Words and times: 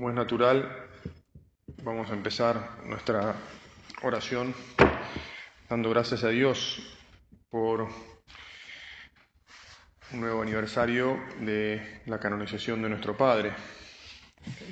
Como 0.00 0.08
es 0.08 0.16
natural, 0.16 0.66
vamos 1.82 2.10
a 2.10 2.14
empezar 2.14 2.78
nuestra 2.86 3.34
oración 4.00 4.54
dando 5.68 5.90
gracias 5.90 6.24
a 6.24 6.30
Dios 6.30 6.96
por 7.50 7.82
un 10.10 10.20
nuevo 10.20 10.40
aniversario 10.40 11.20
de 11.40 12.00
la 12.06 12.18
canonización 12.18 12.80
de 12.80 12.88
nuestro 12.88 13.14
Padre. 13.14 13.52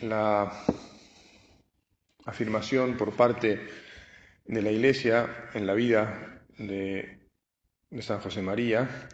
La 0.00 0.50
afirmación 2.24 2.96
por 2.96 3.14
parte 3.14 3.68
de 4.46 4.62
la 4.62 4.70
Iglesia 4.70 5.50
en 5.52 5.66
la 5.66 5.74
vida 5.74 6.40
de, 6.56 7.18
de 7.90 8.00
San 8.00 8.20
José 8.20 8.40
María 8.40 9.10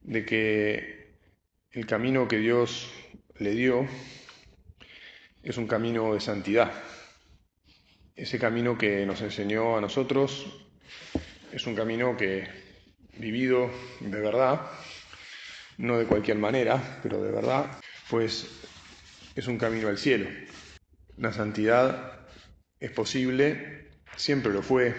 de 0.00 0.24
que 0.24 1.18
el 1.70 1.84
camino 1.84 2.28
que 2.28 2.38
Dios 2.38 2.90
le 3.36 3.50
dio 3.50 3.86
es 5.44 5.58
un 5.58 5.66
camino 5.66 6.14
de 6.14 6.20
santidad. 6.20 6.72
Ese 8.16 8.38
camino 8.38 8.78
que 8.78 9.04
nos 9.04 9.20
enseñó 9.20 9.76
a 9.76 9.80
nosotros 9.80 10.46
es 11.52 11.66
un 11.66 11.74
camino 11.74 12.16
que, 12.16 12.48
vivido 13.18 13.70
de 14.00 14.20
verdad, 14.20 14.62
no 15.76 15.98
de 15.98 16.06
cualquier 16.06 16.38
manera, 16.38 17.00
pero 17.02 17.22
de 17.22 17.30
verdad, 17.30 17.78
pues 18.08 18.48
es 19.34 19.46
un 19.46 19.58
camino 19.58 19.88
al 19.88 19.98
cielo. 19.98 20.30
La 21.18 21.32
santidad 21.32 22.26
es 22.80 22.90
posible, 22.90 23.90
siempre 24.16 24.52
lo 24.52 24.62
fue, 24.62 24.94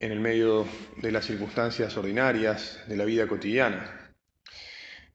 en 0.00 0.12
el 0.12 0.20
medio 0.20 0.66
de 0.96 1.12
las 1.12 1.26
circunstancias 1.26 1.96
ordinarias 1.96 2.80
de 2.88 2.96
la 2.96 3.04
vida 3.04 3.26
cotidiana. 3.26 4.12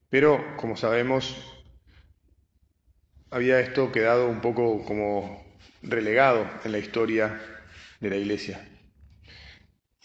Pero, 0.10 0.56
como 0.58 0.78
sabemos, 0.78 1.53
había 3.34 3.60
esto 3.60 3.92
quedado 3.92 4.30
un 4.30 4.42
poco 4.42 4.86
como 4.86 5.44
relegado 5.82 6.48
en 6.64 6.72
la 6.72 6.78
historia 6.78 7.42
de 8.00 8.10
la 8.12 8.16
Iglesia. 8.16 8.64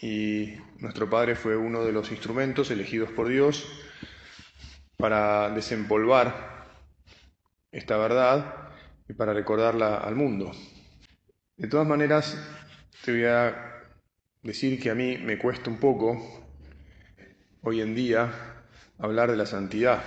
Y 0.00 0.54
nuestro 0.78 1.10
Padre 1.10 1.34
fue 1.36 1.54
uno 1.54 1.84
de 1.84 1.92
los 1.92 2.10
instrumentos 2.10 2.70
elegidos 2.70 3.10
por 3.10 3.28
Dios 3.28 3.68
para 4.96 5.50
desempolvar 5.50 6.68
esta 7.70 7.98
verdad 7.98 8.70
y 9.06 9.12
para 9.12 9.34
recordarla 9.34 9.98
al 9.98 10.14
mundo. 10.14 10.50
De 11.58 11.68
todas 11.68 11.86
maneras, 11.86 12.34
te 13.04 13.12
voy 13.12 13.24
a 13.24 13.82
decir 14.42 14.80
que 14.80 14.88
a 14.88 14.94
mí 14.94 15.18
me 15.18 15.36
cuesta 15.38 15.68
un 15.68 15.78
poco 15.78 16.46
hoy 17.60 17.82
en 17.82 17.94
día 17.94 18.32
hablar 18.98 19.30
de 19.30 19.36
la 19.36 19.44
santidad, 19.44 20.02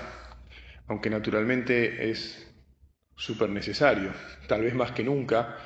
aunque 0.87 1.11
naturalmente 1.11 2.09
es 2.09 2.50
súper 3.21 3.49
necesario, 3.49 4.11
tal 4.47 4.63
vez 4.63 4.73
más 4.73 4.91
que 4.91 5.03
nunca, 5.03 5.57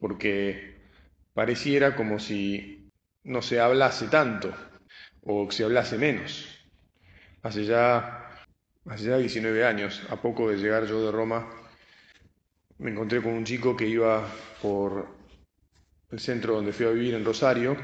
porque 0.00 0.80
pareciera 1.32 1.94
como 1.94 2.18
si 2.18 2.90
no 3.22 3.40
se 3.40 3.60
hablase 3.60 4.08
tanto 4.08 4.52
o 5.22 5.48
se 5.50 5.62
hablase 5.62 5.96
menos. 5.96 6.48
Hace 7.42 7.64
ya, 7.64 8.44
hace 8.86 9.04
ya 9.04 9.18
19 9.18 9.64
años, 9.64 10.02
a 10.10 10.16
poco 10.20 10.50
de 10.50 10.56
llegar 10.56 10.86
yo 10.86 11.04
de 11.04 11.12
Roma, 11.12 11.48
me 12.78 12.90
encontré 12.90 13.22
con 13.22 13.32
un 13.32 13.44
chico 13.44 13.76
que 13.76 13.86
iba 13.86 14.26
por 14.60 15.06
el 16.10 16.18
centro 16.18 16.56
donde 16.56 16.72
fui 16.72 16.86
a 16.86 16.90
vivir 16.90 17.14
en 17.14 17.24
Rosario 17.24 17.76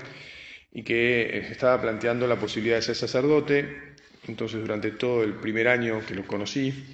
y 0.72 0.82
que 0.82 1.38
estaba 1.38 1.80
planteando 1.80 2.26
la 2.26 2.36
posibilidad 2.36 2.76
de 2.76 2.82
ser 2.82 2.96
sacerdote. 2.96 3.94
Entonces 4.26 4.60
durante 4.60 4.90
todo 4.90 5.22
el 5.22 5.34
primer 5.34 5.68
año 5.68 6.04
que 6.04 6.16
lo 6.16 6.26
conocí, 6.26 6.84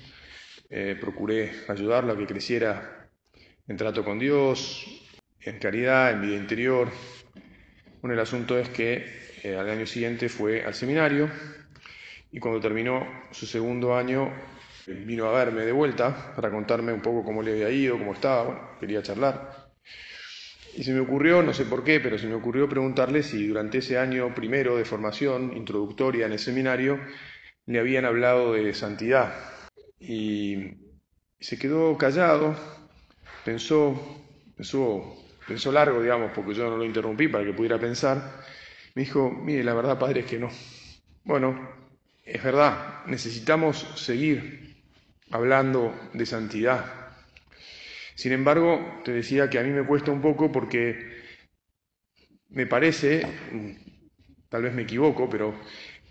eh, 0.74 0.96
procuré 0.98 1.52
ayudarlo 1.68 2.14
a 2.14 2.16
que 2.16 2.26
creciera 2.26 3.10
en 3.68 3.76
trato 3.76 4.02
con 4.02 4.18
Dios, 4.18 4.86
en 5.38 5.58
caridad, 5.58 6.12
en 6.12 6.22
vida 6.22 6.36
interior. 6.36 6.88
Bueno, 8.00 8.14
el 8.14 8.20
asunto 8.20 8.58
es 8.58 8.70
que 8.70 9.04
eh, 9.42 9.54
al 9.54 9.68
año 9.68 9.84
siguiente 9.84 10.30
fue 10.30 10.64
al 10.64 10.72
seminario 10.72 11.28
y 12.30 12.40
cuando 12.40 12.58
terminó 12.58 13.06
su 13.32 13.44
segundo 13.44 13.94
año 13.94 14.32
vino 14.86 15.26
a 15.26 15.32
verme 15.32 15.66
de 15.66 15.72
vuelta 15.72 16.32
para 16.34 16.50
contarme 16.50 16.94
un 16.94 17.02
poco 17.02 17.22
cómo 17.22 17.42
le 17.42 17.52
había 17.52 17.68
ido, 17.68 17.98
cómo 17.98 18.14
estaba, 18.14 18.44
bueno, 18.44 18.60
quería 18.80 19.02
charlar. 19.02 19.74
Y 20.74 20.84
se 20.84 20.94
me 20.94 21.00
ocurrió, 21.00 21.42
no 21.42 21.52
sé 21.52 21.66
por 21.66 21.84
qué, 21.84 22.00
pero 22.00 22.16
se 22.16 22.26
me 22.26 22.34
ocurrió 22.34 22.66
preguntarle 22.66 23.22
si 23.22 23.46
durante 23.46 23.78
ese 23.78 23.98
año 23.98 24.34
primero 24.34 24.78
de 24.78 24.86
formación 24.86 25.54
introductoria 25.54 26.24
en 26.24 26.32
el 26.32 26.38
seminario 26.38 26.98
le 27.66 27.78
habían 27.78 28.06
hablado 28.06 28.54
de 28.54 28.72
santidad, 28.72 29.51
y 30.02 30.74
se 31.38 31.58
quedó 31.58 31.96
callado, 31.96 32.56
pensó, 33.44 34.20
pensó, 34.56 35.16
pensó 35.46 35.70
largo, 35.70 36.02
digamos, 36.02 36.32
porque 36.34 36.54
yo 36.54 36.68
no 36.68 36.76
lo 36.76 36.84
interrumpí 36.84 37.28
para 37.28 37.44
que 37.44 37.52
pudiera 37.52 37.78
pensar. 37.78 38.42
Me 38.94 39.02
dijo, 39.02 39.30
mire, 39.30 39.62
la 39.62 39.74
verdad, 39.74 39.98
padre, 39.98 40.20
es 40.20 40.26
que 40.26 40.38
no. 40.38 40.50
Bueno, 41.24 41.68
es 42.24 42.42
verdad, 42.42 43.04
necesitamos 43.06 43.78
seguir 43.94 44.82
hablando 45.30 45.94
de 46.12 46.26
santidad. 46.26 46.84
Sin 48.14 48.32
embargo, 48.32 49.00
te 49.04 49.12
decía 49.12 49.48
que 49.48 49.58
a 49.58 49.62
mí 49.62 49.70
me 49.70 49.86
cuesta 49.86 50.10
un 50.10 50.20
poco 50.20 50.52
porque 50.52 51.22
me 52.50 52.66
parece, 52.66 53.26
tal 54.48 54.62
vez 54.62 54.74
me 54.74 54.82
equivoco, 54.82 55.30
pero 55.30 55.54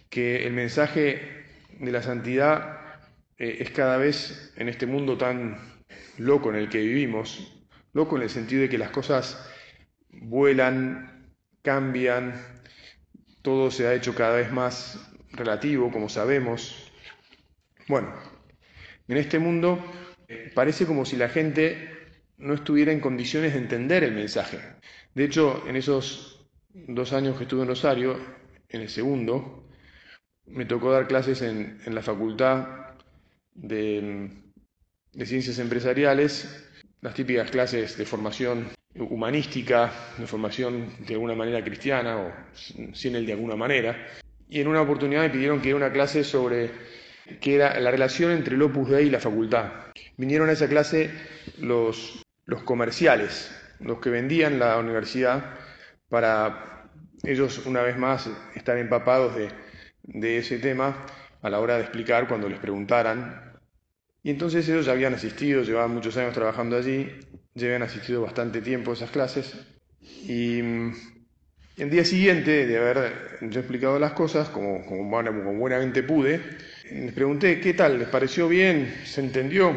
que 0.10 0.46
el 0.46 0.54
mensaje 0.54 1.46
de 1.80 1.92
la 1.92 2.02
santidad 2.02 2.91
eh, 3.42 3.64
es 3.64 3.72
cada 3.72 3.98
vez 3.98 4.54
en 4.56 4.70
este 4.70 4.86
mundo 4.86 5.18
tan 5.18 5.58
loco 6.20 6.52
en 6.52 6.58
el 6.58 6.70
que 6.70 6.78
vivimos, 6.78 7.66
loco 7.92 8.16
en 8.16 8.22
el 8.22 8.30
sentido 8.30 8.62
de 8.62 8.70
que 8.70 8.78
las 8.78 8.92
cosas 8.92 9.50
vuelan, 10.10 11.34
cambian, 11.64 12.40
todo 13.42 13.72
se 13.72 13.88
ha 13.88 13.96
hecho 13.96 14.14
cada 14.14 14.36
vez 14.36 14.52
más 14.52 15.12
relativo, 15.32 15.92
como 15.92 16.08
sabemos. 16.08 16.92
Bueno, 17.88 18.14
en 19.08 19.18
este 19.18 19.40
mundo 19.40 19.84
eh, 20.28 20.52
parece 20.54 20.86
como 20.86 21.04
si 21.04 21.18
la 21.18 21.30
gente 21.30 21.90
no 22.38 22.54
estuviera 22.54 22.92
en 22.92 23.00
condiciones 23.00 23.54
de 23.54 23.60
entender 23.60 24.04
el 24.04 24.12
mensaje. 24.12 24.60
De 25.16 25.24
hecho, 25.24 25.64
en 25.68 25.78
esos 25.78 26.48
dos 26.70 27.12
años 27.12 27.38
que 27.38 27.46
estuve 27.46 27.64
en 27.64 27.70
Rosario, 27.70 28.20
en 28.70 28.82
el 28.82 28.90
segundo, 28.90 29.68
me 30.46 30.66
tocó 30.66 30.92
dar 30.92 31.08
clases 31.08 31.42
en, 31.42 31.82
en 31.84 31.96
la 31.96 32.04
facultad 32.04 32.81
de, 33.54 34.30
ciencias 35.26 35.60
empresariales, 35.60 36.68
las 37.02 37.14
típicas 37.14 37.52
clases 37.52 37.98
de 37.98 38.06
formación 38.06 38.70
humanística, 38.96 39.92
de 40.18 40.28
formación 40.28 40.90
de 41.06 41.14
alguna 41.14 41.36
manera 41.36 41.64
cristiana 41.64 42.18
o 42.18 42.32
sin 42.94 43.16
el 43.16 43.26
de 43.26 43.34
alguna 43.34 43.56
manera. 43.56 44.08
Y 44.50 44.60
en 44.60 44.68
una 44.68 44.82
oportunidad 44.82 45.22
me 45.22 45.30
pidieron 45.30 45.60
que 45.60 45.66
diera 45.66 45.78
una 45.78 45.94
clase 45.94 46.24
sobre 46.24 46.72
qué 47.40 47.56
era 47.56 47.80
la 47.80 47.92
relación 47.92 48.32
entre 48.32 48.56
el 48.56 48.62
Opus 48.62 48.90
Dei 48.90 49.08
y 49.08 49.10
la 49.10 49.20
facultad. 49.20 49.72
Vinieron 50.18 50.50
a 50.50 50.54
esa 50.54 50.68
clase 50.68 51.10
los, 51.60 52.22
los 52.46 52.64
comerciales, 52.64 53.52
los 53.80 54.00
que 54.00 54.10
vendían 54.10 54.60
la 54.60 54.78
universidad, 54.78 55.58
para 56.10 56.90
ellos 57.24 57.66
una 57.66 57.82
vez 57.82 57.98
más 57.98 58.30
estar 58.56 58.78
empapados 58.78 59.36
de, 59.36 59.50
de 60.04 60.38
ese 60.38 60.60
tema 60.60 61.06
a 61.42 61.50
la 61.50 61.60
hora 61.60 61.76
de 61.76 61.82
explicar 61.82 62.28
cuando 62.28 62.48
les 62.50 62.60
preguntaran. 62.60 63.60
Y 64.24 64.30
entonces 64.30 64.68
ellos 64.70 64.86
ya 64.86 64.92
habían 64.92 65.14
asistido, 65.14 65.64
llevaban 65.64 65.94
muchos 65.94 66.16
años 66.18 66.34
trabajando 66.34 66.78
allí, 66.78 67.10
ya 67.56 67.68
habían 67.68 67.84
asistido 67.84 68.22
bastante 68.22 68.62
tiempo 68.62 68.92
a 68.92 68.94
esas 68.94 69.12
clases. 69.12 69.56
Y 70.02 70.60
el 71.78 71.90
día 71.90 72.06
siguiente 72.06 72.68
de 72.68 72.78
haber 72.78 73.40
yo 73.42 73.60
explicado 73.60 73.98
las 73.98 74.14
cosas, 74.14 74.50
como, 74.50 74.86
como, 74.86 75.10
como 75.10 75.54
buenamente 75.54 76.04
pude, 76.04 76.42
les 76.92 77.14
pregunté, 77.14 77.60
¿qué 77.60 77.74
tal? 77.74 77.98
¿Les 77.98 78.08
pareció 78.08 78.48
bien? 78.48 78.94
¿Se 79.06 79.22
entendió? 79.22 79.76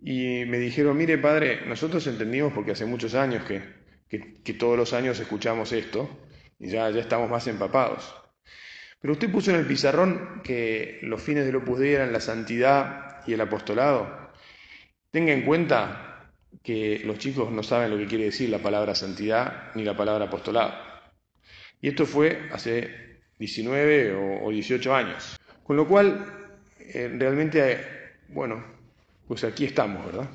Y 0.00 0.44
me 0.46 0.58
dijeron, 0.58 0.96
mire 0.96 1.18
padre, 1.18 1.66
nosotros 1.66 2.06
entendimos 2.06 2.52
porque 2.52 2.72
hace 2.72 2.86
muchos 2.86 3.14
años 3.14 3.44
que, 3.44 3.62
que, 4.08 4.42
que 4.42 4.54
todos 4.54 4.76
los 4.76 4.92
años 4.92 5.18
escuchamos 5.18 5.72
esto 5.72 6.08
y 6.58 6.68
ya, 6.68 6.90
ya 6.90 7.00
estamos 7.00 7.28
más 7.28 7.46
empapados. 7.48 8.21
Pero 9.02 9.14
usted 9.14 9.30
puso 9.32 9.50
en 9.50 9.56
el 9.56 9.66
pizarrón 9.66 10.40
que 10.44 11.00
los 11.02 11.20
fines 11.20 11.44
del 11.44 11.56
Opus 11.56 11.80
Dei 11.80 11.94
eran 11.94 12.12
la 12.12 12.20
santidad 12.20 13.18
y 13.26 13.32
el 13.32 13.40
apostolado. 13.40 14.30
Tenga 15.10 15.32
en 15.32 15.42
cuenta 15.42 16.30
que 16.62 17.02
los 17.04 17.18
chicos 17.18 17.50
no 17.50 17.64
saben 17.64 17.90
lo 17.90 17.98
que 17.98 18.06
quiere 18.06 18.26
decir 18.26 18.48
la 18.48 18.60
palabra 18.60 18.94
santidad 18.94 19.72
ni 19.74 19.82
la 19.82 19.96
palabra 19.96 20.26
apostolado. 20.26 20.72
Y 21.80 21.88
esto 21.88 22.06
fue 22.06 22.48
hace 22.52 23.18
19 23.40 24.40
o 24.44 24.50
18 24.50 24.94
años. 24.94 25.36
Con 25.64 25.76
lo 25.76 25.88
cual, 25.88 26.24
eh, 26.78 27.12
realmente, 27.18 27.80
bueno, 28.28 28.64
pues 29.26 29.42
aquí 29.42 29.64
estamos, 29.64 30.06
¿verdad? 30.06 30.30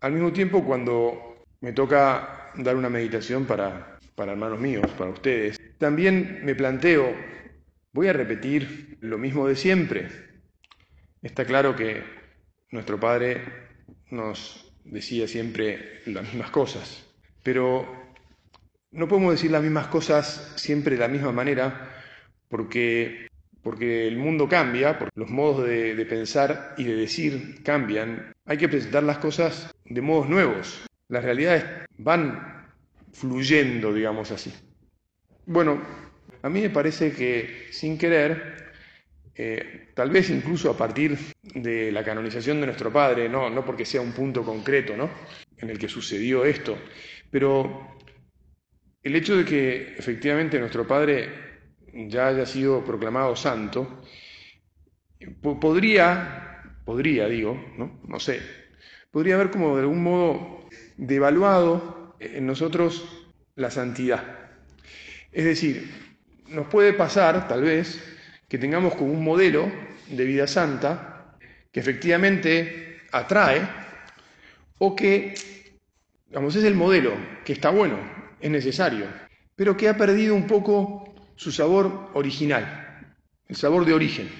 Al 0.00 0.12
mismo 0.12 0.32
tiempo, 0.32 0.64
cuando 0.64 1.44
me 1.60 1.72
toca 1.72 2.50
dar 2.56 2.74
una 2.74 2.90
meditación 2.90 3.44
para, 3.44 3.96
para 4.16 4.32
hermanos 4.32 4.58
míos, 4.58 4.90
para 4.98 5.10
ustedes, 5.10 5.56
también 5.78 6.40
me 6.44 6.54
planteo, 6.54 7.14
¿voy 7.92 8.08
a 8.08 8.12
repetir 8.12 8.98
lo 9.00 9.18
mismo 9.18 9.46
de 9.46 9.56
siempre? 9.56 10.08
Está 11.22 11.44
claro 11.44 11.74
que 11.74 12.02
nuestro 12.70 12.98
Padre 13.00 13.42
nos 14.10 14.72
decía 14.84 15.26
siempre 15.26 16.00
las 16.06 16.24
mismas 16.24 16.50
cosas, 16.50 17.06
pero 17.42 17.86
no 18.90 19.08
podemos 19.08 19.32
decir 19.32 19.50
las 19.50 19.62
mismas 19.62 19.88
cosas 19.88 20.52
siempre 20.56 20.94
de 20.94 21.00
la 21.00 21.08
misma 21.08 21.32
manera 21.32 21.90
porque, 22.48 23.28
porque 23.62 24.06
el 24.06 24.16
mundo 24.16 24.48
cambia, 24.48 24.98
los 25.14 25.30
modos 25.30 25.66
de, 25.66 25.94
de 25.94 26.06
pensar 26.06 26.74
y 26.76 26.84
de 26.84 26.94
decir 26.94 27.62
cambian. 27.64 28.32
Hay 28.44 28.58
que 28.58 28.68
presentar 28.68 29.02
las 29.02 29.18
cosas 29.18 29.74
de 29.84 30.00
modos 30.00 30.28
nuevos. 30.28 30.86
Las 31.08 31.24
realidades 31.24 31.64
van 31.98 32.68
fluyendo, 33.12 33.92
digamos 33.92 34.30
así. 34.30 34.52
Bueno, 35.46 35.80
a 36.42 36.48
mí 36.48 36.60
me 36.62 36.70
parece 36.70 37.12
que 37.12 37.66
sin 37.70 37.98
querer, 37.98 38.72
eh, 39.34 39.88
tal 39.94 40.10
vez 40.10 40.30
incluso 40.30 40.70
a 40.70 40.76
partir 40.76 41.18
de 41.42 41.92
la 41.92 42.02
canonización 42.02 42.60
de 42.60 42.66
nuestro 42.66 42.92
Padre, 42.92 43.28
no, 43.28 43.50
no 43.50 43.64
porque 43.64 43.84
sea 43.84 44.00
un 44.00 44.12
punto 44.12 44.42
concreto 44.42 44.96
¿no? 44.96 45.10
en 45.58 45.70
el 45.70 45.78
que 45.78 45.88
sucedió 45.88 46.44
esto, 46.44 46.78
pero 47.30 47.98
el 49.02 49.16
hecho 49.16 49.36
de 49.36 49.44
que 49.44 49.94
efectivamente 49.98 50.58
nuestro 50.58 50.86
Padre 50.86 51.28
ya 51.92 52.28
haya 52.28 52.46
sido 52.46 52.82
proclamado 52.84 53.36
santo, 53.36 54.02
podría, 55.60 56.78
podría 56.84 57.28
digo, 57.28 57.62
¿no? 57.76 58.00
no 58.08 58.18
sé, 58.18 58.40
podría 59.10 59.34
haber 59.34 59.50
como 59.50 59.76
de 59.76 59.82
algún 59.82 60.02
modo 60.02 60.68
devaluado 60.96 62.16
en 62.18 62.46
nosotros 62.46 63.26
la 63.56 63.70
santidad. 63.70 64.53
Es 65.34 65.44
decir, 65.44 65.90
nos 66.48 66.68
puede 66.68 66.92
pasar, 66.92 67.48
tal 67.48 67.62
vez, 67.62 68.00
que 68.48 68.56
tengamos 68.56 68.94
como 68.94 69.12
un 69.12 69.24
modelo 69.24 69.70
de 70.08 70.24
vida 70.24 70.46
santa 70.46 71.36
que 71.72 71.80
efectivamente 71.80 73.00
atrae 73.10 73.68
o 74.78 74.94
que, 74.94 75.34
digamos, 76.28 76.54
es 76.54 76.62
el 76.62 76.76
modelo 76.76 77.12
que 77.44 77.52
está 77.52 77.70
bueno, 77.70 77.98
es 78.40 78.48
necesario, 78.48 79.06
pero 79.56 79.76
que 79.76 79.88
ha 79.88 79.96
perdido 79.96 80.36
un 80.36 80.46
poco 80.46 81.12
su 81.34 81.50
sabor 81.50 82.10
original, 82.14 83.16
el 83.48 83.56
sabor 83.56 83.84
de 83.84 83.92
origen. 83.92 84.30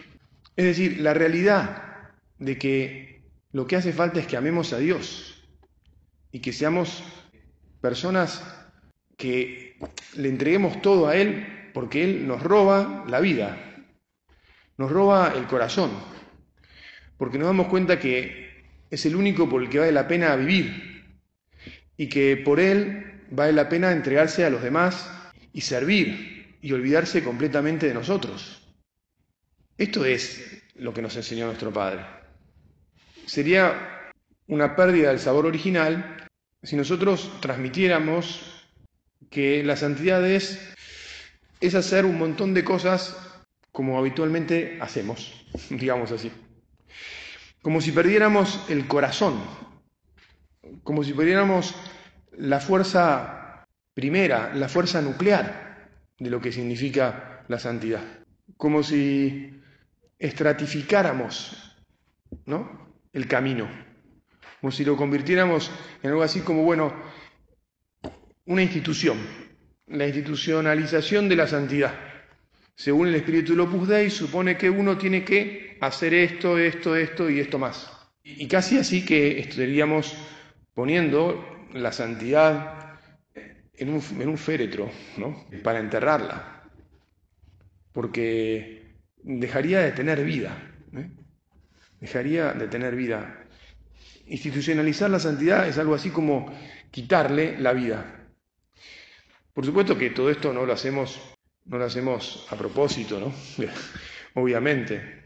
Es 0.54 0.64
decir, 0.64 1.00
la 1.00 1.12
realidad 1.12 2.12
de 2.38 2.56
que 2.56 3.22
lo 3.50 3.66
que 3.66 3.76
hace 3.76 3.92
falta 3.92 4.20
es 4.20 4.28
que 4.28 4.36
amemos 4.36 4.72
a 4.72 4.78
Dios 4.78 5.44
y 6.30 6.38
que 6.38 6.52
seamos 6.52 7.02
personas 7.80 8.44
que 9.16 9.73
le 10.16 10.28
entreguemos 10.28 10.80
todo 10.82 11.08
a 11.08 11.16
Él 11.16 11.70
porque 11.72 12.04
Él 12.04 12.26
nos 12.26 12.42
roba 12.42 13.04
la 13.08 13.20
vida, 13.20 13.82
nos 14.76 14.90
roba 14.90 15.32
el 15.36 15.46
corazón, 15.46 15.90
porque 17.16 17.38
nos 17.38 17.48
damos 17.48 17.68
cuenta 17.68 17.98
que 17.98 18.64
es 18.90 19.06
el 19.06 19.16
único 19.16 19.48
por 19.48 19.62
el 19.62 19.68
que 19.68 19.80
vale 19.80 19.92
la 19.92 20.06
pena 20.06 20.36
vivir 20.36 21.04
y 21.96 22.08
que 22.08 22.36
por 22.36 22.60
Él 22.60 23.22
vale 23.30 23.52
la 23.52 23.68
pena 23.68 23.92
entregarse 23.92 24.44
a 24.44 24.50
los 24.50 24.62
demás 24.62 25.10
y 25.52 25.62
servir 25.62 26.56
y 26.60 26.72
olvidarse 26.72 27.22
completamente 27.22 27.86
de 27.86 27.94
nosotros. 27.94 28.62
Esto 29.76 30.04
es 30.04 30.62
lo 30.76 30.94
que 30.94 31.02
nos 31.02 31.16
enseñó 31.16 31.46
nuestro 31.46 31.72
Padre. 31.72 32.04
Sería 33.26 34.12
una 34.46 34.76
pérdida 34.76 35.08
del 35.08 35.18
sabor 35.18 35.46
original 35.46 36.28
si 36.62 36.76
nosotros 36.76 37.30
transmitiéramos 37.40 38.53
que 39.34 39.64
la 39.64 39.76
santidad 39.76 40.24
es, 40.24 40.60
es 41.60 41.74
hacer 41.74 42.06
un 42.06 42.18
montón 42.18 42.54
de 42.54 42.62
cosas 42.62 43.16
como 43.72 43.98
habitualmente 43.98 44.78
hacemos, 44.80 45.44
digamos 45.70 46.12
así. 46.12 46.30
Como 47.60 47.80
si 47.80 47.90
perdiéramos 47.90 48.64
el 48.68 48.86
corazón, 48.86 49.42
como 50.84 51.02
si 51.02 51.12
perdiéramos 51.12 51.74
la 52.36 52.60
fuerza 52.60 53.66
primera, 53.92 54.54
la 54.54 54.68
fuerza 54.68 55.02
nuclear 55.02 55.90
de 56.18 56.30
lo 56.30 56.40
que 56.40 56.52
significa 56.52 57.44
la 57.48 57.58
santidad. 57.58 58.02
Como 58.56 58.84
si 58.84 59.60
estratificáramos 60.18 61.76
¿no? 62.46 62.94
el 63.12 63.26
camino, 63.26 63.68
como 64.60 64.70
si 64.70 64.84
lo 64.84 64.96
convirtiéramos 64.96 65.72
en 66.02 66.10
algo 66.10 66.22
así 66.22 66.40
como, 66.40 66.62
bueno, 66.62 66.92
una 68.46 68.62
institución, 68.62 69.18
la 69.86 70.06
institucionalización 70.06 71.28
de 71.28 71.36
la 71.36 71.46
santidad. 71.46 71.94
Según 72.74 73.08
el 73.08 73.14
espíritu 73.14 73.52
del 73.52 73.60
Opus 73.60 73.88
Dei, 73.88 74.10
supone 74.10 74.56
que 74.56 74.68
uno 74.68 74.98
tiene 74.98 75.24
que 75.24 75.78
hacer 75.80 76.12
esto, 76.14 76.58
esto, 76.58 76.96
esto 76.96 77.30
y 77.30 77.40
esto 77.40 77.58
más. 77.58 77.90
Y 78.24 78.48
casi 78.48 78.78
así 78.78 79.04
que 79.04 79.38
estaríamos 79.38 80.16
poniendo 80.74 81.68
la 81.72 81.92
santidad 81.92 82.98
en 83.76 83.90
un, 83.90 84.02
en 84.20 84.28
un 84.28 84.38
féretro, 84.38 84.90
¿no? 85.16 85.46
Para 85.62 85.78
enterrarla. 85.78 86.62
Porque 87.92 88.82
dejaría 89.22 89.80
de 89.80 89.92
tener 89.92 90.24
vida. 90.24 90.56
¿eh? 90.96 91.10
Dejaría 92.00 92.52
de 92.52 92.68
tener 92.68 92.96
vida. 92.96 93.44
Institucionalizar 94.26 95.10
la 95.10 95.18
santidad 95.18 95.68
es 95.68 95.78
algo 95.78 95.94
así 95.94 96.10
como 96.10 96.52
quitarle 96.90 97.58
la 97.58 97.72
vida. 97.72 98.23
Por 99.54 99.64
supuesto 99.64 99.96
que 99.96 100.10
todo 100.10 100.30
esto 100.30 100.52
no 100.52 100.66
lo 100.66 100.72
hacemos, 100.72 101.20
no 101.64 101.78
lo 101.78 101.84
hacemos 101.84 102.46
a 102.50 102.56
propósito, 102.56 103.20
¿no? 103.20 103.32
Obviamente. 104.34 105.22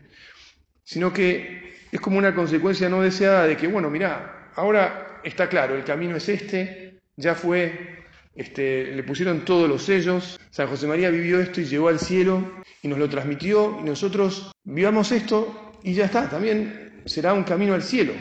Sino 0.85 1.13
que 1.13 1.73
es 1.91 2.01
como 2.01 2.19
una 2.19 2.35
consecuencia 2.35 2.91
no 2.91 3.01
deseada 3.01 3.47
de 3.47 3.57
que, 3.57 3.67
bueno, 3.67 3.89
mira, 3.89 4.53
ahora 4.55 5.21
está 5.25 5.49
claro, 5.49 5.75
el 5.75 5.85
camino 5.85 6.17
es 6.17 6.29
este, 6.29 7.01
ya 7.17 7.35
fue, 7.35 8.05
este, 8.35 8.95
le 8.95 9.03
pusieron 9.03 9.45
todos 9.45 9.69
los 9.69 9.83
sellos, 9.83 10.39
San 10.51 10.69
José 10.69 10.87
María 10.87 11.11
vivió 11.11 11.41
esto 11.41 11.63
y 11.63 11.65
llegó 11.65 11.89
al 11.89 11.99
cielo 11.99 12.63
y 12.83 12.89
nos 12.89 12.99
lo 12.99 13.09
transmitió 13.09 13.79
y 13.81 13.85
nosotros 13.85 14.53
vivamos 14.65 15.11
esto 15.11 15.73
y 15.83 15.95
ya 15.95 16.05
está, 16.05 16.29
también 16.29 17.03
será 17.07 17.33
un 17.33 17.45
camino 17.45 17.75
al 17.75 17.83
cielo. 17.83 18.13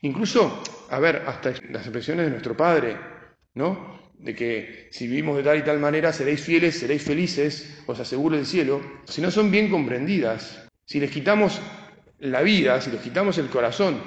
Incluso, 0.00 0.62
a 0.88 0.98
ver, 0.98 1.22
hasta 1.26 1.52
las 1.70 1.82
expresiones 1.82 2.26
de 2.26 2.30
nuestro 2.30 2.56
Padre, 2.56 2.96
¿no? 3.54 4.09
De 4.22 4.34
que 4.34 4.88
si 4.90 5.06
vivimos 5.06 5.36
de 5.36 5.42
tal 5.42 5.58
y 5.58 5.62
tal 5.62 5.78
manera 5.78 6.12
seréis 6.12 6.42
fieles, 6.42 6.78
seréis 6.78 7.02
felices, 7.02 7.82
os 7.86 7.98
aseguro 7.98 8.36
el 8.36 8.46
cielo, 8.46 8.80
si 9.04 9.20
no 9.22 9.30
son 9.30 9.50
bien 9.50 9.70
comprendidas, 9.70 10.68
si 10.84 11.00
les 11.00 11.10
quitamos 11.10 11.60
la 12.18 12.42
vida, 12.42 12.80
si 12.80 12.90
les 12.90 13.00
quitamos 13.00 13.38
el 13.38 13.48
corazón 13.48 14.02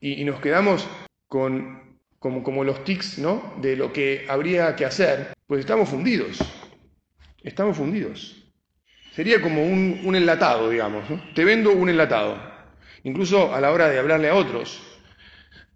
y, 0.00 0.24
nos 0.24 0.40
quedamos 0.40 0.88
con 1.28 1.98
como, 2.18 2.64
los 2.64 2.84
tics 2.84 3.18
¿no? 3.18 3.54
de 3.60 3.76
lo 3.76 3.92
que 3.92 4.26
habría 4.28 4.74
que 4.74 4.84
hacer, 4.84 5.32
pues 5.46 5.60
estamos 5.60 5.88
fundidos, 5.88 6.38
estamos 7.42 7.76
fundidos. 7.76 8.38
Sería 9.12 9.40
como 9.40 9.64
un, 9.64 10.16
enlatado, 10.16 10.70
digamos, 10.70 11.04
te 11.34 11.44
vendo 11.44 11.70
un 11.70 11.88
enlatado, 11.88 12.40
incluso 13.04 13.54
a 13.54 13.60
la 13.60 13.70
hora 13.70 13.88
de 13.88 13.98
hablarle 13.98 14.28
a 14.28 14.34
otros. 14.34 14.82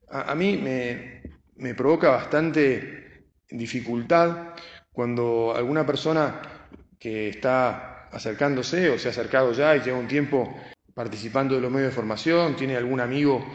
A, 0.09 0.35
mí 0.35 0.57
me, 0.57 1.23
me 1.57 1.75
provoca 1.75 2.09
bastante 2.11 3.06
dificultad 3.51 4.55
cuando 4.93 5.55
alguna 5.55 5.85
persona 5.85 6.41
que 6.99 7.29
está 7.29 8.09
acercándose 8.11 8.91
o 8.91 8.99
se 8.99 9.09
ha 9.09 9.11
acercado 9.11 9.53
ya 9.53 9.77
y 9.77 9.81
lleva 9.81 9.99
un 9.99 10.09
tiempo 10.09 10.55
participando 10.95 11.55
de 11.55 11.61
los 11.61 11.71
medios 11.71 11.91
de 11.91 11.95
formación, 11.95 12.57
tiene 12.57 12.77
algún 12.77 13.01
amigo 13.01 13.47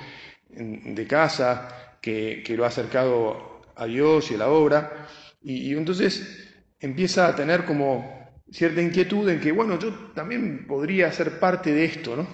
de 0.49 1.07
casa 1.07 1.97
que, 2.01 2.43
lo 2.55 2.65
ha 2.65 2.67
acercado 2.67 3.61
a 3.75 3.85
Dios 3.85 4.29
y 4.29 4.35
a 4.35 4.37
la 4.37 4.49
obra, 4.49 5.07
y, 5.41 5.73
entonces 5.73 6.53
empieza 6.79 7.27
a 7.27 7.35
tener 7.35 7.65
como 7.65 8.29
cierta 8.51 8.81
inquietud 8.81 9.27
en 9.29 9.39
que, 9.39 9.51
bueno, 9.51 9.79
yo 9.79 10.11
también 10.13 10.67
podría 10.67 11.11
ser 11.11 11.39
parte 11.39 11.73
de 11.73 11.85
esto, 11.85 12.15
¿no? 12.15 12.27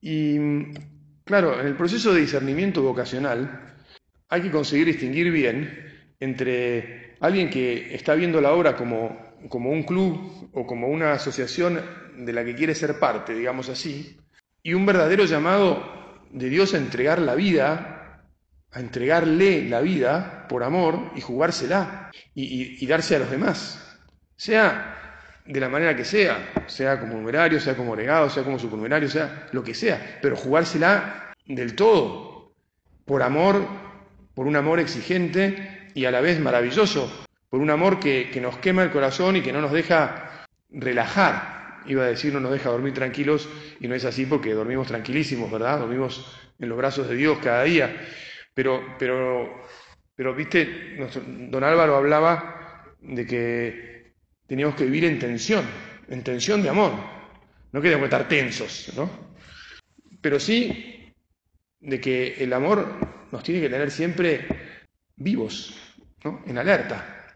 Y 0.00 0.38
claro, 1.24 1.58
en 1.58 1.66
el 1.66 1.76
proceso 1.76 2.12
de 2.12 2.20
discernimiento 2.20 2.82
vocacional 2.82 3.74
hay 4.28 4.42
que 4.42 4.50
conseguir 4.50 4.86
distinguir 4.86 5.30
bien 5.32 5.87
entre 6.20 7.16
alguien 7.20 7.50
que 7.50 7.94
está 7.94 8.14
viendo 8.14 8.40
la 8.40 8.52
obra 8.52 8.76
como, 8.76 9.16
como 9.48 9.70
un 9.70 9.82
club 9.84 10.50
o 10.52 10.66
como 10.66 10.88
una 10.88 11.12
asociación 11.12 11.80
de 12.16 12.32
la 12.32 12.44
que 12.44 12.54
quiere 12.54 12.74
ser 12.74 12.98
parte, 12.98 13.34
digamos 13.34 13.68
así, 13.68 14.18
y 14.62 14.74
un 14.74 14.86
verdadero 14.86 15.24
llamado 15.24 16.18
de 16.30 16.48
Dios 16.48 16.74
a 16.74 16.78
entregar 16.78 17.20
la 17.20 17.34
vida, 17.34 18.24
a 18.72 18.80
entregarle 18.80 19.68
la 19.68 19.80
vida 19.80 20.46
por 20.48 20.62
amor 20.62 21.12
y 21.14 21.20
jugársela 21.20 22.10
y, 22.34 22.84
darse 22.86 23.16
a 23.16 23.20
los 23.20 23.30
demás, 23.30 23.98
sea 24.36 24.94
de 25.46 25.60
la 25.60 25.68
manera 25.68 25.96
que 25.96 26.04
sea, 26.04 26.52
sea 26.66 27.00
como 27.00 27.14
numerario, 27.14 27.60
sea 27.60 27.74
como 27.74 27.94
regado, 27.96 28.28
sea 28.28 28.42
como 28.42 28.58
supernumerario, 28.58 29.08
sea 29.08 29.48
lo 29.52 29.62
que 29.64 29.74
sea, 29.74 30.18
pero 30.20 30.36
jugársela 30.36 31.34
del 31.46 31.74
todo, 31.74 32.52
por 33.06 33.22
amor, 33.22 33.66
por 34.34 34.46
un 34.46 34.56
amor 34.56 34.80
exigente 34.80 35.77
y 35.94 36.04
a 36.04 36.10
la 36.10 36.20
vez 36.20 36.40
maravilloso, 36.40 37.26
por 37.48 37.60
un 37.60 37.70
amor 37.70 37.98
que, 37.98 38.30
nos 38.40 38.58
quema 38.58 38.82
el 38.82 38.90
corazón 38.90 39.36
y 39.36 39.42
que 39.42 39.52
no 39.52 39.60
nos 39.60 39.72
deja 39.72 40.46
relajar. 40.70 41.80
Iba 41.86 42.04
a 42.04 42.08
decir, 42.08 42.32
no 42.32 42.40
nos 42.40 42.52
deja 42.52 42.70
dormir 42.70 42.92
tranquilos, 42.92 43.48
y 43.80 43.88
no 43.88 43.94
es 43.94 44.04
así 44.04 44.26
porque 44.26 44.52
dormimos 44.52 44.88
tranquilísimos, 44.88 45.50
¿verdad? 45.50 45.78
Dormimos 45.78 46.36
en 46.58 46.68
los 46.68 46.76
brazos 46.76 47.08
de 47.08 47.16
Dios 47.16 47.38
cada 47.42 47.62
día. 47.64 47.96
Pero, 48.52 48.96
pero, 48.98 49.62
pero 50.14 50.34
viste, 50.34 50.96
don 51.50 51.64
Álvaro 51.64 51.96
hablaba 51.96 52.94
de 53.00 53.26
que 53.26 54.12
teníamos 54.46 54.74
que 54.74 54.84
vivir 54.84 55.04
en 55.04 55.18
tensión, 55.18 55.64
en 56.08 56.22
tensión 56.22 56.62
de 56.62 56.68
amor. 56.68 56.92
No 57.72 57.80
queríamos 57.80 58.06
estar 58.06 58.28
tensos, 58.28 58.92
¿no? 58.96 59.08
Pero 60.20 60.40
sí 60.40 61.14
de 61.80 62.00
que 62.00 62.34
el 62.38 62.52
amor 62.52 62.86
nos 63.30 63.42
tiene 63.42 63.60
que 63.60 63.68
tener 63.68 63.90
siempre 63.90 64.46
vivos, 65.18 65.74
¿no? 66.24 66.42
en 66.46 66.58
alerta. 66.58 67.34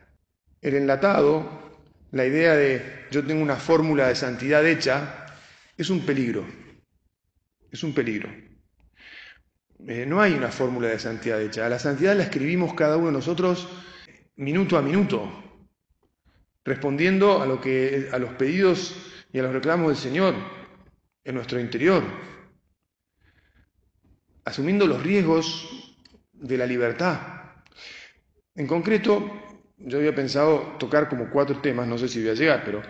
El 0.61 0.75
enlatado, 0.75 1.81
la 2.13 2.25
idea 2.25 2.55
de 2.55 3.07
yo 3.11 3.25
tengo 3.25 3.43
una 3.43 3.57
fórmula 3.57 4.09
de 4.09 4.15
santidad 4.15 4.67
hecha, 4.67 5.27
es 5.77 5.91
un 5.91 6.01
peligro. 6.07 6.45
Es 7.71 7.83
un 7.83 7.93
peligro. 7.95 8.29
Eh, 9.87 10.07
no 10.07 10.21
hay 10.21 10.33
una 10.35 10.49
fórmula 10.49 10.89
de 10.89 10.99
santidad 10.99 11.41
hecha. 11.41 11.69
La 11.69 11.79
santidad 11.79 12.17
la 12.17 12.25
escribimos 12.25 12.75
cada 12.75 12.97
uno 12.97 13.07
de 13.07 13.13
nosotros 13.15 13.69
minuto 14.37 14.79
a 14.79 14.83
minuto, 14.83 15.31
respondiendo 16.65 17.43
a, 17.43 17.47
lo 17.47 17.61
que, 17.61 18.09
a 18.13 18.19
los 18.19 18.35
pedidos 18.35 18.95
y 19.33 19.39
a 19.39 19.43
los 19.43 19.53
reclamos 19.53 19.89
del 19.89 19.97
Señor 19.97 20.35
en 21.25 21.35
nuestro 21.35 21.61
interior, 21.61 22.03
asumiendo 24.45 24.87
los 24.87 25.03
riesgos 25.03 25.97
de 26.33 26.59
la 26.59 26.67
libertad. 26.67 27.32
En 28.55 28.67
concreto, 28.67 29.31
yo 29.79 29.99
había 29.99 30.15
pensado 30.15 30.77
tocar 30.79 31.09
como 31.09 31.31
cuatro 31.31 31.61
temas, 31.61 31.89
no 31.89 31.97
sé 31.97 32.09
si 32.09 32.21
voy 32.21 32.31
a 32.31 32.35
llegar, 32.35 32.63
pero 32.65 32.83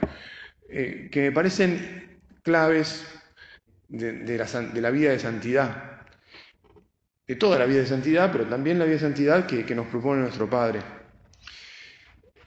eh, 0.68 1.08
que 1.10 1.20
me 1.20 1.32
parecen 1.32 2.20
claves 2.42 3.06
de, 3.88 4.36
la, 4.74 4.90
vida 4.90 5.12
de 5.12 5.18
santidad, 5.18 6.00
de 7.26 7.36
toda 7.36 7.58
la 7.58 7.66
vida 7.66 7.80
de 7.80 7.86
santidad, 7.86 8.32
pero 8.32 8.46
también 8.46 8.78
la 8.78 8.86
vida 8.86 8.94
de 8.94 9.00
santidad 9.00 9.46
que, 9.46 9.74
nos 9.74 9.86
propone 9.86 10.22
nuestro 10.22 10.50
Padre. 10.50 10.80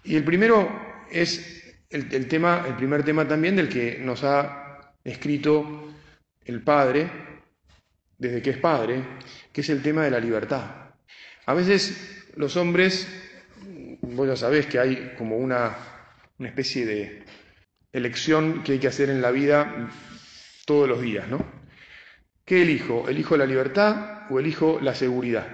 Y 0.04 0.16
el 0.16 0.24
primero 0.26 0.70
es 1.10 1.78
el, 1.90 2.28
tema, 2.28 2.66
el 2.68 2.76
primer 2.76 3.04
tema 3.04 3.28
también 3.28 3.56
del 3.56 3.70
que 3.70 3.98
nos 4.00 4.24
ha 4.24 4.94
escrito 5.04 5.94
el 6.44 6.62
Padre, 6.62 7.10
desde 8.18 8.42
que 8.42 8.50
es 8.50 8.58
Padre, 8.58 9.02
que 9.54 9.62
es 9.62 9.70
el 9.70 9.82
tema 9.82 10.04
de 10.04 10.12
la 10.12 10.20
libertad. 10.20 10.92
A 11.46 11.54
veces 11.54 12.25
los 12.36 12.58
hombres, 12.58 13.08
vos 14.02 14.28
ya 14.28 14.36
sabés 14.36 14.66
que 14.66 14.80
hay 14.80 15.14
como 15.18 15.38
una, 15.38 15.78
especie 16.40 16.86
de 16.86 17.24
elección 17.94 18.64
que 18.64 18.74
hay 18.74 18.80
que 18.80 18.88
hacer 18.88 19.10
en 19.10 19.22
la 19.22 19.32
vida 19.32 19.90
todos 20.66 20.88
los 20.88 21.02
días, 21.02 21.28
¿no? 21.30 21.46
¿Qué 22.44 22.62
elijo? 22.62 23.08
¿Elijo 23.08 23.38
la 23.38 23.46
libertad 23.46 24.24
o 24.30 24.40
elijo 24.40 24.80
la 24.82 24.94
seguridad? 24.94 25.48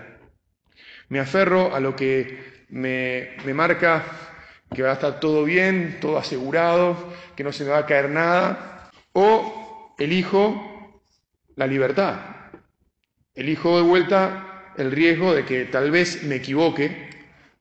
Me 1.09 1.19
aferro 1.19 1.75
a 1.75 1.79
lo 1.79 1.95
que 1.95 2.65
me, 2.69 3.37
me 3.45 3.53
marca 3.53 4.03
que 4.73 4.81
va 4.81 4.91
a 4.91 4.93
estar 4.93 5.19
todo 5.19 5.43
bien, 5.43 5.97
todo 6.01 6.17
asegurado, 6.17 7.13
que 7.35 7.43
no 7.43 7.51
se 7.51 7.63
me 7.63 7.71
va 7.71 7.79
a 7.79 7.85
caer 7.85 8.09
nada, 8.09 8.89
o 9.13 9.93
elijo 9.99 11.01
la 11.55 11.67
libertad. 11.67 12.19
Elijo 13.35 13.77
de 13.77 13.83
vuelta 13.83 14.50
el 14.77 14.91
riesgo 14.91 15.33
de 15.33 15.45
que 15.45 15.65
tal 15.65 15.91
vez 15.91 16.23
me 16.23 16.35
equivoque, 16.35 17.09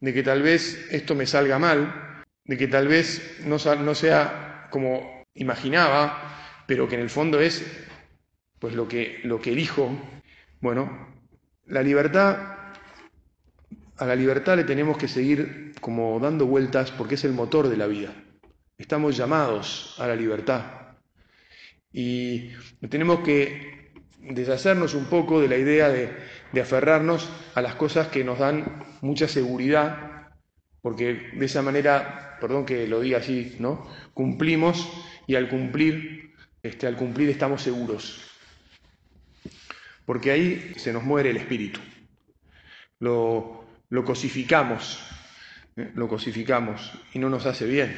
de 0.00 0.14
que 0.14 0.22
tal 0.22 0.42
vez 0.42 0.86
esto 0.90 1.14
me 1.14 1.26
salga 1.26 1.58
mal, 1.58 2.24
de 2.44 2.56
que 2.56 2.68
tal 2.68 2.88
vez 2.88 3.38
no, 3.44 3.58
sea 3.58 4.68
como 4.70 5.24
imaginaba, 5.34 6.64
pero 6.66 6.88
que 6.88 6.96
en 6.96 7.02
el 7.02 7.10
fondo 7.10 7.40
es 7.40 7.64
pues 8.58 8.74
lo 8.74 8.88
que, 8.88 9.20
lo 9.24 9.40
que 9.40 9.52
elijo. 9.52 9.90
Bueno, 10.60 11.08
la 11.66 11.82
libertad, 11.82 12.58
a 13.96 14.06
la 14.06 14.16
libertad 14.16 14.56
le 14.56 14.64
tenemos 14.64 14.96
que 14.98 15.08
seguir 15.08 15.74
como 15.80 16.18
dando 16.20 16.46
vueltas 16.46 16.90
porque 16.90 17.14
es 17.14 17.24
el 17.24 17.32
motor 17.32 17.68
de 17.68 17.76
la 17.76 17.86
vida. 17.86 18.12
Estamos 18.78 19.16
llamados 19.16 19.94
a 19.98 20.06
la 20.06 20.16
libertad. 20.16 20.64
Y 21.92 22.50
tenemos 22.88 23.20
que 23.20 23.92
deshacernos 24.20 24.94
un 24.94 25.06
poco 25.06 25.40
de 25.40 25.48
la 25.48 25.56
idea 25.56 25.88
de, 25.88 26.10
de 26.52 26.60
aferrarnos 26.60 27.28
a 27.54 27.62
las 27.62 27.74
cosas 27.74 28.08
que 28.08 28.24
nos 28.24 28.38
dan 28.38 28.84
mucha 29.00 29.28
seguridad, 29.28 30.30
porque 30.82 31.30
de 31.34 31.46
esa 31.46 31.62
manera, 31.62 32.38
perdón 32.40 32.66
que 32.66 32.86
lo 32.86 33.00
diga 33.00 33.18
así, 33.18 33.56
¿no? 33.58 33.86
Cumplimos 34.14 34.90
y 35.26 35.34
al 35.36 35.48
cumplir 35.48 36.30
este, 36.62 36.86
al 36.86 36.96
cumplir 36.96 37.30
estamos 37.30 37.62
seguros. 37.62 38.20
Porque 40.04 40.30
ahí 40.30 40.74
se 40.76 40.92
nos 40.92 41.04
muere 41.04 41.30
el 41.30 41.36
espíritu. 41.36 41.80
Lo, 42.98 43.64
lo 43.88 44.04
cosificamos, 44.04 45.02
¿eh? 45.76 45.90
lo 45.94 46.08
cosificamos 46.08 46.92
y 47.14 47.18
no 47.18 47.30
nos 47.30 47.46
hace 47.46 47.66
bien. 47.66 47.96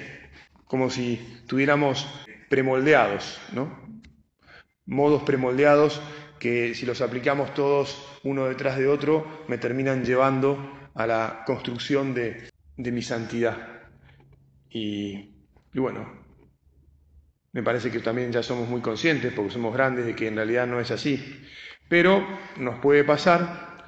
Como 0.64 0.90
si 0.90 1.16
tuviéramos 1.46 2.06
premoldeados, 2.48 3.40
¿no? 3.52 3.90
Modos 4.86 5.22
premoldeados 5.22 6.00
que 6.42 6.74
si 6.74 6.84
los 6.86 7.00
aplicamos 7.00 7.54
todos 7.54 8.18
uno 8.24 8.46
detrás 8.46 8.76
de 8.76 8.88
otro 8.88 9.44
me 9.46 9.58
terminan 9.58 10.04
llevando 10.04 10.90
a 10.92 11.06
la 11.06 11.44
construcción 11.46 12.14
de, 12.14 12.50
de 12.76 12.90
mi 12.90 13.00
santidad. 13.00 13.56
Y, 14.68 15.36
y 15.72 15.78
bueno, 15.78 16.12
me 17.52 17.62
parece 17.62 17.92
que 17.92 18.00
también 18.00 18.32
ya 18.32 18.42
somos 18.42 18.68
muy 18.68 18.80
conscientes, 18.80 19.32
porque 19.32 19.52
somos 19.52 19.72
grandes, 19.72 20.04
de 20.04 20.16
que 20.16 20.26
en 20.26 20.34
realidad 20.34 20.66
no 20.66 20.80
es 20.80 20.90
así. 20.90 21.44
Pero 21.88 22.26
nos 22.56 22.80
puede 22.80 23.04
pasar, 23.04 23.86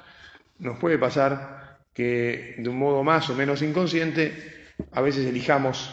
nos 0.57 0.79
puede 0.79 0.97
pasar 0.97 1.81
que 1.93 2.55
de 2.57 2.69
un 2.69 2.79
modo 2.79 3.03
más 3.03 3.29
o 3.29 3.35
menos 3.35 3.61
inconsciente, 3.63 4.71
a 4.93 5.01
veces 5.01 5.25
elijamos 5.25 5.91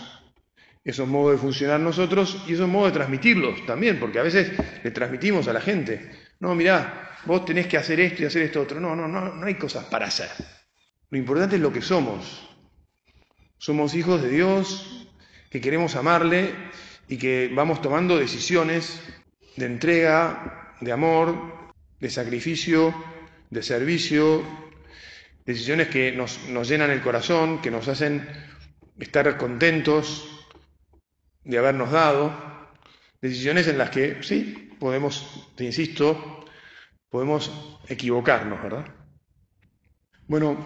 esos 0.84 1.08
modos 1.08 1.32
de 1.32 1.38
funcionar 1.38 1.80
nosotros 1.80 2.44
y 2.46 2.54
esos 2.54 2.68
modos 2.68 2.92
de 2.92 2.98
transmitirlos 2.98 3.66
también, 3.66 3.98
porque 3.98 4.20
a 4.20 4.22
veces 4.22 4.52
le 4.84 4.90
transmitimos 4.92 5.48
a 5.48 5.52
la 5.52 5.60
gente, 5.60 6.10
no, 6.42 6.56
mirá, 6.56 7.18
vos 7.24 7.44
tenés 7.44 7.68
que 7.68 7.76
hacer 7.76 8.00
esto 8.00 8.22
y 8.22 8.26
hacer 8.26 8.42
esto 8.42 8.62
otro. 8.62 8.80
No, 8.80 8.96
no, 8.96 9.06
no, 9.06 9.32
no 9.32 9.46
hay 9.46 9.54
cosas 9.54 9.84
para 9.84 10.06
hacer. 10.06 10.28
Lo 11.08 11.16
importante 11.16 11.54
es 11.54 11.62
lo 11.62 11.72
que 11.72 11.80
somos. 11.80 12.48
Somos 13.58 13.94
hijos 13.94 14.20
de 14.20 14.28
Dios, 14.28 15.08
que 15.48 15.60
queremos 15.60 15.94
amarle 15.94 16.52
y 17.06 17.16
que 17.16 17.48
vamos 17.54 17.80
tomando 17.80 18.18
decisiones 18.18 19.00
de 19.54 19.66
entrega, 19.66 20.74
de 20.80 20.90
amor, 20.90 21.70
de 22.00 22.10
sacrificio, 22.10 22.92
de 23.48 23.62
servicio, 23.62 24.42
decisiones 25.46 25.86
que 25.90 26.10
nos, 26.10 26.40
llenan 26.68 26.90
el 26.90 27.02
corazón, 27.02 27.62
que 27.62 27.70
nos 27.70 27.86
hacen 27.86 28.28
estar 28.98 29.36
contentos 29.36 30.44
de 31.44 31.58
habernos 31.58 31.92
dado, 31.92 32.34
decisiones 33.20 33.68
en 33.68 33.78
las 33.78 33.90
que 33.90 34.24
sí, 34.24 34.71
podemos, 34.82 35.48
te 35.54 35.62
insisto, 35.62 36.44
podemos 37.08 37.78
equivocarnos, 37.86 38.60
¿verdad? 38.60 38.84
Bueno, 40.26 40.56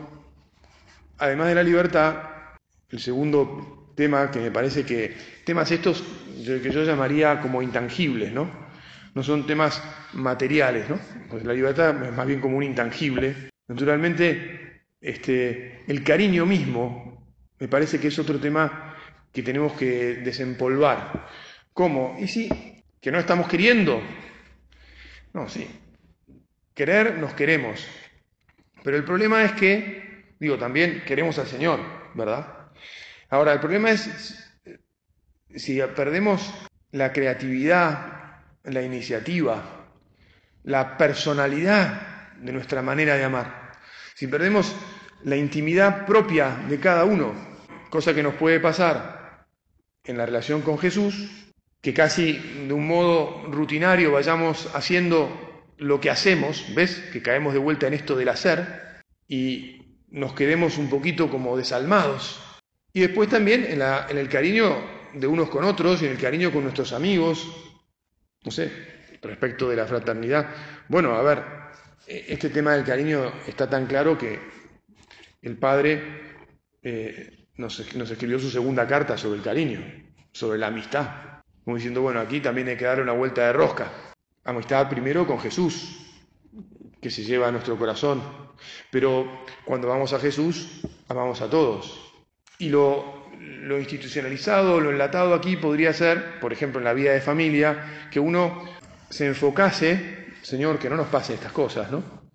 además 1.19 1.49
de 1.49 1.55
la 1.55 1.63
libertad, 1.63 2.23
el 2.89 2.99
segundo 2.99 3.93
tema 3.95 4.31
que 4.31 4.41
me 4.41 4.51
parece 4.51 4.87
que, 4.87 5.15
temas 5.45 5.71
estos 5.71 6.03
que 6.47 6.71
yo 6.73 6.83
llamaría 6.83 7.43
como 7.43 7.61
intangibles, 7.61 8.33
¿no? 8.33 8.51
No 9.15 9.23
son 9.23 9.47
temas 9.47 9.83
materiales, 10.15 10.89
¿no? 10.89 10.99
Pues 11.29 11.45
la 11.45 11.53
libertad 11.53 12.03
es 12.03 12.13
más 12.17 12.27
bien 12.27 12.41
como 12.41 12.57
un 12.57 12.63
intangible. 12.63 13.51
Naturalmente, 13.69 14.87
este, 14.99 15.85
el 15.89 16.03
cariño 16.03 16.47
mismo 16.47 17.35
me 17.59 17.69
parece 17.69 18.01
que 18.01 18.09
es 18.09 18.19
otro 18.19 18.41
tema 18.41 18.97
que 19.31 19.43
tenemos 19.43 19.75
que 19.75 20.15
desempolvar. 20.25 21.29
¿Cómo? 21.75 22.17
¿Y 22.19 22.29
sí? 22.29 22.76
¿Que 23.01 23.11
no 23.11 23.19
estamos 23.19 23.49
queriendo? 23.49 24.03
No, 25.33 25.49
sí. 25.49 25.69
Querer 26.75 27.19
nos 27.19 27.35
queremos. 27.35 27.87
Pero 28.83 28.97
el 28.97 29.05
problema 29.05 29.43
es 29.45 29.53
que, 29.53 30.35
digo, 30.39 30.59
también 30.59 31.03
queremos 31.07 31.39
al 31.39 31.47
Señor, 31.47 31.81
¿verdad? 32.15 32.71
Ahora, 33.31 33.53
el 33.53 33.61
problema 33.61 33.91
es 33.91 34.47
si 35.55 35.81
perdemos 35.95 36.53
la 36.93 37.13
creatividad, 37.13 38.43
la 38.65 38.83
iniciativa, 38.83 39.89
la 40.65 40.97
personalidad 40.97 42.35
de 42.37 42.53
nuestra 42.53 42.83
manera 42.83 43.17
de 43.17 43.25
amar, 43.25 43.73
si 44.15 44.27
perdemos 44.27 44.75
la 45.25 45.37
intimidad 45.37 46.07
propia 46.07 46.57
de 46.69 46.79
cada 46.79 47.05
uno, 47.05 47.35
cosa 47.91 48.15
que 48.15 48.23
nos 48.23 48.35
puede 48.35 48.61
pasar 48.61 49.47
en 50.05 50.19
la 50.19 50.27
relación 50.27 50.63
con 50.63 50.79
Jesús, 50.79 51.46
que 51.81 51.95
casi 51.95 52.33
de 52.67 52.73
un 52.73 52.87
modo 52.87 53.45
rutinario 53.51 54.13
vayamos 54.13 54.75
haciendo 54.75 55.65
lo 55.79 56.01
que 56.01 56.11
hacemos, 56.11 56.65
¿ves? 56.75 56.97
Que 57.13 57.23
caemos 57.23 57.53
de 57.53 57.59
vuelta 57.59 57.87
en 57.87 57.95
esto 57.95 58.17
del 58.17 58.29
hacer 58.29 59.03
y 59.29 60.03
nos 60.09 60.33
quedemos 60.33 60.79
un 60.79 60.89
poquito 60.89 61.31
como 61.31 61.57
desalmados. 61.57 62.41
Y 62.93 63.01
después 63.01 63.29
también 63.29 63.65
en, 63.65 63.83
en 63.83 64.19
el 64.19 64.29
cariño 64.29 64.75
de 65.15 65.27
unos 65.27 65.49
con 65.51 65.65
otros 65.65 66.03
y 66.03 66.07
en 66.07 66.13
el 66.13 66.19
cariño 66.19 66.53
con 66.53 66.63
nuestros 66.63 66.93
amigos, 66.93 67.47
no 68.45 68.51
sé, 68.51 68.71
respecto 69.23 69.69
de 69.69 69.77
la 69.77 69.87
fraternidad. 69.87 70.49
Bueno, 70.89 71.15
a 71.15 71.23
ver, 71.23 71.43
e-, 72.07 72.27
este 72.29 72.51
tema 72.51 72.75
del 72.75 72.85
cariño 72.85 73.33
está 73.47 73.69
tan 73.69 73.87
claro 73.87 74.17
que 74.17 74.39
el 75.43 75.59
padre 75.59 76.03
eh, 76.83 77.49
nos, 77.57 77.81
escribió 77.81 78.39
su 78.39 78.51
segunda 78.51 78.87
carta 78.87 79.17
sobre 79.17 79.39
el 79.39 79.45
cariño, 79.45 79.81
sobre 80.33 80.59
la 80.59 80.69
amistad, 80.69 81.26
como 81.67 81.79
diciendo, 81.79 82.01
bueno, 82.01 82.21
aquí 82.21 82.39
también 82.39 82.69
hay 82.69 82.77
que 82.77 82.85
dar 82.85 83.01
una 83.01 83.11
vuelta 83.11 83.45
de 83.45 83.53
rosca. 83.53 83.91
Amistad 84.45 84.89
primero 84.89 85.27
con 85.27 85.41
Jesús, 85.41 85.99
que 87.03 87.11
se 87.11 87.25
lleva 87.25 87.49
a 87.49 87.51
nuestro 87.51 87.77
corazón, 87.77 88.23
pero 88.89 89.43
cuando 89.65 89.89
vamos 89.89 90.13
a 90.13 90.21
Jesús, 90.21 90.83
amamos 91.09 91.41
a 91.41 91.51
todos. 91.51 92.15
Y 92.61 92.69
lo, 92.69 93.33
lo 93.41 93.81
institucionalizado, 93.81 94.81
lo 94.81 94.93
enlatado 94.93 95.35
aquí 95.35 95.57
podría 95.57 95.93
ser, 95.93 96.39
por 96.39 96.53
ejemplo, 96.53 96.79
en 96.79 96.85
la 96.85 96.95
vida 96.95 97.11
de 97.11 97.21
familia, 97.21 98.09
que 98.13 98.21
uno 98.21 98.65
se 99.11 99.27
enfocase, 99.27 100.35
Señor, 100.43 100.79
que 100.79 100.89
no 100.89 100.95
nos 100.95 101.09
pasen 101.09 101.35
estas 101.35 101.51
cosas, 101.51 101.91
¿no? 101.91 102.31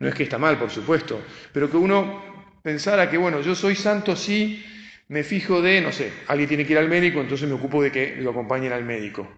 No 0.00 0.08
es 0.08 0.14
que 0.16 0.24
está 0.24 0.38
mal, 0.38 0.58
por 0.58 0.70
supuesto, 0.70 1.22
pero 1.52 1.70
que 1.70 1.76
uno 1.76 2.50
pensara 2.64 3.08
que, 3.08 3.16
bueno, 3.16 3.40
yo 3.42 3.54
soy 3.54 3.76
santo 3.76 4.16
si 4.16 4.64
me 5.08 5.24
fijo 5.24 5.62
de, 5.62 5.80
no 5.80 5.92
sé, 5.92 6.12
alguien 6.26 6.48
tiene 6.48 6.66
que 6.66 6.72
ir 6.72 6.78
al 6.78 6.88
médico, 6.88 7.20
entonces 7.20 7.48
me 7.48 7.54
ocupo 7.54 7.82
de 7.82 7.90
que 7.90 8.16
lo 8.16 8.30
acompañen 8.30 8.72
al 8.72 8.84
médico. 8.84 9.28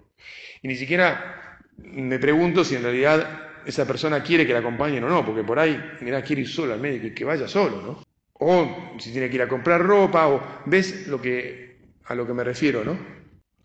Y 0.63 0.69
ni 0.69 0.77
siquiera 0.77 1.59
me 1.79 2.19
pregunto 2.19 2.65
si 2.65 2.77
en 2.77 2.83
realidad 2.83 3.49
esa 3.65 3.87
persona 3.87 4.23
quiere 4.23 4.47
que 4.47 4.53
la 4.53 4.59
acompañen 4.59 5.05
o 5.05 5.09
no, 5.09 5.25
porque 5.25 5.45
por 5.45 5.59
ahí, 5.59 5.81
mira, 6.01 6.23
quiere 6.23 6.43
ir 6.43 6.49
solo 6.49 6.73
al 6.73 6.81
médico 6.81 7.07
y 7.07 7.15
que 7.15 7.25
vaya 7.25 7.47
solo, 7.47 7.83
¿no? 7.83 8.03
O 8.33 8.97
si 8.99 9.13
tiene 9.13 9.29
que 9.29 9.37
ir 9.37 9.43
a 9.43 9.49
comprar 9.49 9.83
ropa, 9.83 10.29
o 10.29 10.63
ves 10.67 11.07
lo 11.07 11.21
que, 11.21 11.79
a 12.05 12.15
lo 12.15 12.27
que 12.27 12.33
me 12.33 12.43
refiero, 12.43 12.85
¿no? 12.85 12.99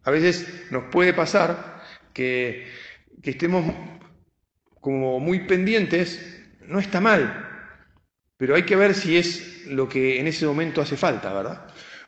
A 0.04 0.12
veces 0.12 0.68
nos 0.70 0.86
puede 0.86 1.14
pasar 1.14 1.82
que, 2.14 2.68
que 3.24 3.32
estemos 3.32 3.66
como 4.80 5.20
muy 5.20 5.48
pendientes, 5.48 6.44
no 6.68 6.80
está 6.80 7.02
mal, 7.02 7.50
pero 8.38 8.56
hay 8.56 8.64
que 8.64 8.76
ver 8.76 8.94
si 8.94 9.18
es 9.18 9.66
lo 9.68 9.90
que 9.90 10.20
en 10.20 10.28
ese 10.28 10.46
momento 10.46 10.82
hace 10.82 10.98
falta, 10.98 11.34
¿verdad? 11.34 11.65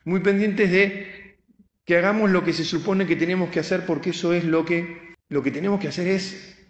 Muy 0.07 0.21
pendientes 0.21 0.71
de 0.71 1.35
que 1.83 1.97
hagamos 1.97 2.31
lo 2.31 2.41
que 2.41 2.53
se 2.53 2.63
supone 2.63 3.05
que 3.05 3.17
tenemos 3.17 3.49
que 3.49 3.59
hacer 3.59 3.85
porque 3.85 4.11
eso 4.11 4.31
es 4.31 4.45
lo 4.45 4.63
que, 4.63 5.15
lo 5.27 5.43
que 5.43 5.51
tenemos 5.51 5.81
que 5.81 5.89
hacer 5.89 6.07
es 6.07 6.65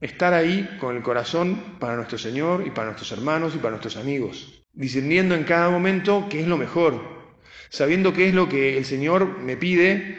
estar 0.00 0.32
ahí 0.32 0.76
con 0.78 0.94
el 0.94 1.02
corazón 1.02 1.80
para 1.80 1.96
nuestro 1.96 2.18
Señor 2.18 2.64
y 2.64 2.70
para 2.70 2.86
nuestros 2.86 3.10
hermanos 3.10 3.56
y 3.56 3.58
para 3.58 3.70
nuestros 3.70 3.96
amigos, 3.96 4.62
discerniendo 4.74 5.34
en 5.34 5.42
cada 5.42 5.70
momento 5.70 6.28
qué 6.30 6.38
es 6.38 6.46
lo 6.46 6.56
mejor, 6.56 7.34
sabiendo 7.68 8.12
qué 8.12 8.28
es 8.28 8.34
lo 8.34 8.48
que 8.48 8.78
el 8.78 8.84
Señor 8.84 9.40
me 9.40 9.56
pide 9.56 10.18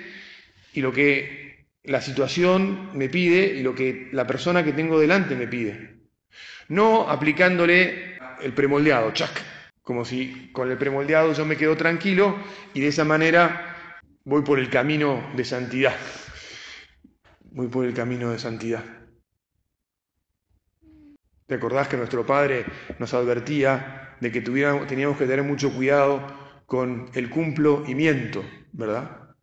y 0.74 0.82
lo 0.82 0.92
que 0.92 1.68
la 1.86 2.02
situación 2.02 2.90
me 2.94 3.08
pide 3.08 3.56
y 3.56 3.64
lo 3.64 3.74
que 3.74 4.10
la 4.12 4.28
persona 4.28 4.66
que 4.66 4.74
tengo 4.74 5.00
delante 5.00 5.38
me 5.38 5.48
pide. 5.48 5.96
No 6.68 7.10
aplicándole 7.10 8.18
el 8.42 8.52
premoldeado, 8.52 9.14
chac, 9.14 9.53
como 9.84 10.06
si 10.06 10.52
con 10.54 10.72
el 10.72 10.78
premoldeado 10.78 11.34
yo 11.34 11.46
me 11.46 11.58
quedo 11.58 11.78
tranquilo 11.78 12.36
y 12.74 12.80
de 12.82 12.88
esa 12.88 13.04
manera 13.04 14.02
voy 14.24 14.42
por 14.42 14.58
el 14.58 14.70
camino 14.70 15.32
de 15.36 15.46
santidad. 15.46 15.96
Voy 17.52 17.68
por 17.68 17.86
el 17.86 17.94
camino 17.94 18.32
de 18.32 18.40
santidad. 18.40 18.84
¿Te 21.46 21.56
acordás 21.56 21.90
que 21.90 21.98
nuestro 21.98 22.26
Padre 22.26 22.66
nos 22.98 23.14
advertía 23.14 24.16
de 24.22 24.32
que 24.32 24.42
teníamos 24.42 25.18
que 25.18 25.26
tener 25.26 25.44
mucho 25.44 25.72
cuidado 25.74 26.26
con 26.66 27.12
el 27.14 27.30
cumplo 27.30 27.84
y 27.86 27.94
miento, 27.94 28.44
¿verdad? 28.72 29.36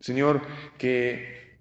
Señor, 0.00 0.42
que, 0.76 1.60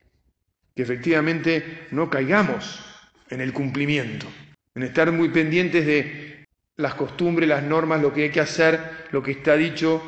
que 0.75 0.81
efectivamente 0.81 1.87
no 1.91 2.09
caigamos 2.09 2.83
en 3.29 3.39
el 3.39 3.53
cumplimiento, 3.53 4.25
en 4.73 4.83
estar 4.83 5.11
muy 5.11 5.29
pendientes 5.29 5.85
de 5.85 6.34
las 6.77 6.95
costumbres, 6.95 7.47
las 7.47 7.63
normas, 7.63 8.01
lo 8.01 8.13
que 8.13 8.23
hay 8.23 8.29
que 8.29 8.41
hacer, 8.41 8.79
lo 9.11 9.23
que 9.23 9.31
está 9.31 9.55
dicho, 9.55 10.01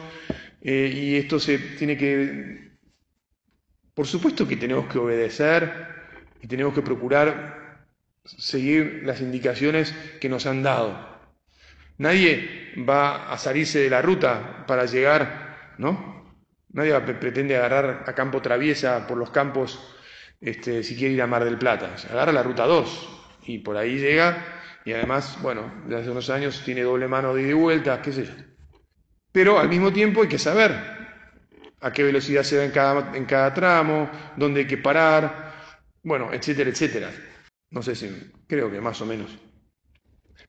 eh, 0.62 0.92
y 0.94 1.16
esto 1.16 1.40
se 1.40 1.58
tiene 1.58 1.98
que... 1.98 2.68
Por 3.94 4.06
supuesto 4.06 4.48
que 4.48 4.58
tenemos 4.58 4.88
que 4.88 5.00
obedecer 5.00 5.88
y 6.42 6.48
tenemos 6.48 6.74
que 6.74 6.82
procurar 6.82 7.86
seguir 8.24 9.02
las 9.06 9.22
indicaciones 9.22 9.96
que 10.20 10.30
nos 10.30 10.46
han 10.46 10.62
dado. 10.62 11.18
Nadie 11.98 12.74
va 12.88 13.32
a 13.32 13.38
salirse 13.38 13.80
de 13.80 13.90
la 13.90 14.02
ruta 14.02 14.66
para 14.68 14.86
llegar, 14.86 15.76
¿no? 15.80 16.36
Nadie 16.70 17.00
pretende 17.00 17.58
agarrar 17.58 18.04
a 18.06 18.14
campo 18.14 18.42
traviesa 18.42 19.08
por 19.08 19.18
los 19.18 19.32
campos 19.32 19.96
este, 20.40 20.84
si 20.84 20.96
quiere 20.96 21.16
ir 21.16 21.22
a 21.22 21.28
Mar 21.28 21.44
del 21.44 21.58
Plata. 21.58 21.98
Se 21.98 22.08
agarra 22.10 22.32
la 22.32 22.44
ruta 22.44 22.66
2 22.66 23.10
y 23.48 23.60
por 23.60 23.78
ahí 23.78 23.98
llega 23.98 24.57
y 24.88 24.94
además, 24.94 25.38
bueno, 25.42 25.70
desde 25.84 26.00
hace 26.00 26.12
unos 26.12 26.30
años 26.30 26.62
tiene 26.64 26.82
doble 26.82 27.10
mano 27.10 27.36
de 27.36 27.42
ida 27.42 27.50
y 27.50 27.54
vuelta, 27.54 28.02
qué 28.02 28.14
sé 28.14 28.24
yo. 28.24 28.32
Pero 29.34 29.60
al 29.60 29.68
mismo 29.68 29.92
tiempo 29.92 30.22
hay 30.22 30.30
que 30.30 30.40
saber 30.40 30.72
a 31.82 31.92
qué 31.92 32.04
velocidad 32.04 32.44
se 32.44 32.58
va 32.58 32.64
en 32.64 32.72
cada, 32.72 33.18
en 33.18 33.26
cada 33.26 33.54
tramo, 33.54 34.10
dónde 34.38 34.62
hay 34.62 34.66
que 34.66 34.78
parar, 34.78 35.54
bueno, 36.04 36.32
etcétera, 36.32 36.70
etcétera. 36.70 37.12
No 37.70 37.82
sé 37.84 37.96
si, 37.96 38.32
creo 38.48 38.72
que 38.72 38.80
más 38.80 39.02
o 39.02 39.06
menos. 39.06 39.38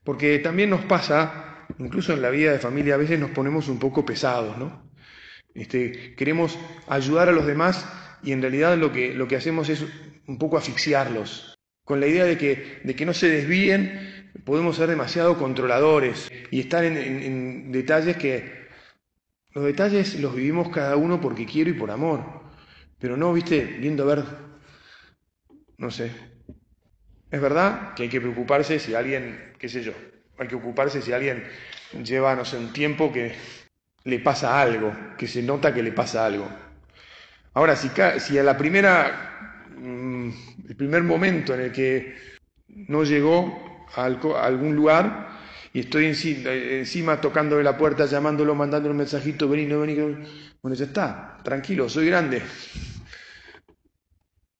Porque 0.05 0.39
también 0.39 0.69
nos 0.69 0.85
pasa, 0.85 1.67
incluso 1.77 2.13
en 2.13 2.21
la 2.21 2.29
vida 2.29 2.53
de 2.53 2.59
familia, 2.59 2.93
a 2.93 2.97
veces 2.97 3.19
nos 3.19 3.31
ponemos 3.31 3.67
un 3.67 3.77
poco 3.77 4.05
pesados, 4.05 4.57
¿no? 4.57 4.89
Este, 5.53 6.15
queremos 6.15 6.57
ayudar 6.87 7.27
a 7.27 7.33
los 7.33 7.45
demás 7.45 7.85
y 8.23 8.31
en 8.31 8.41
realidad 8.41 8.77
lo 8.77 8.93
que, 8.93 9.13
lo 9.13 9.27
que 9.27 9.35
hacemos 9.35 9.67
es 9.67 9.83
un 10.27 10.37
poco 10.37 10.57
asfixiarlos, 10.57 11.59
con 11.83 11.99
la 11.99 12.07
idea 12.07 12.23
de 12.23 12.37
que, 12.37 12.79
de 12.85 12.95
que 12.95 13.05
no 13.05 13.13
se 13.13 13.27
desvíen, 13.27 14.08
podemos 14.43 14.75
ser 14.75 14.89
demasiado 14.89 15.37
controladores 15.37 16.31
y 16.51 16.59
estar 16.59 16.83
en, 16.83 17.71
detalles 17.71 18.17
que 18.17 18.67
los 19.51 19.63
detalles 19.63 20.19
los 20.19 20.35
vivimos 20.35 20.69
cada 20.69 20.95
uno 20.95 21.19
porque 21.19 21.45
quiero 21.45 21.69
y 21.69 21.73
por 21.73 21.91
amor, 21.91 22.23
pero 22.99 23.17
no, 23.17 23.33
viste, 23.33 23.63
viendo 23.63 24.03
a 24.03 24.15
ver, 24.15 24.25
no 25.77 25.91
sé, 25.91 26.11
es 27.31 27.41
verdad 27.41 27.93
que 27.93 28.03
hay 28.03 28.09
que 28.09 28.21
preocuparse 28.21 28.79
si 28.79 28.95
alguien, 28.95 29.53
qué 29.57 29.69
sé 29.69 29.81
yo, 29.81 29.93
hay 30.37 30.47
que 30.47 30.55
ocuparse 30.55 31.01
si 31.01 31.11
alguien 31.11 31.43
lleva, 32.03 32.35
no 32.35 32.45
sé, 32.45 32.57
un 32.57 32.73
tiempo 32.73 33.11
que 33.11 33.33
le 34.03 34.19
pasa 34.19 34.61
algo, 34.61 34.93
que 35.17 35.27
se 35.27 35.41
nota 35.41 35.73
que 35.73 35.83
le 35.83 35.91
pasa 35.91 36.25
algo. 36.25 36.49
Ahora, 37.53 37.75
si, 37.75 37.89
si 38.19 38.37
a 38.37 38.43
la 38.43 38.57
primera, 38.57 39.65
mm, 39.77 40.29
el 40.69 40.75
primer 40.75 41.03
momento 41.03 41.53
en 41.53 41.61
el 41.61 41.71
que 41.71 42.15
no 42.67 43.03
llegó 43.03 43.68
a, 43.95 44.05
algún 44.05 44.75
lugar 44.75 45.39
y 45.73 45.81
estoy 45.81 46.05
encima, 46.05 46.51
encima 46.51 47.21
tocándole 47.21 47.63
la 47.63 47.77
puerta, 47.77 48.05
llamándolo, 48.05 48.55
mandándole 48.55 48.91
un 48.91 48.97
mensajito, 48.97 49.47
vení, 49.47 49.65
no 49.65 49.81
vení, 49.81 49.95
bueno, 50.61 50.75
ya 50.75 50.85
está, 50.85 51.37
tranquilo, 51.43 51.87
soy 51.87 52.07
grande. 52.07 52.41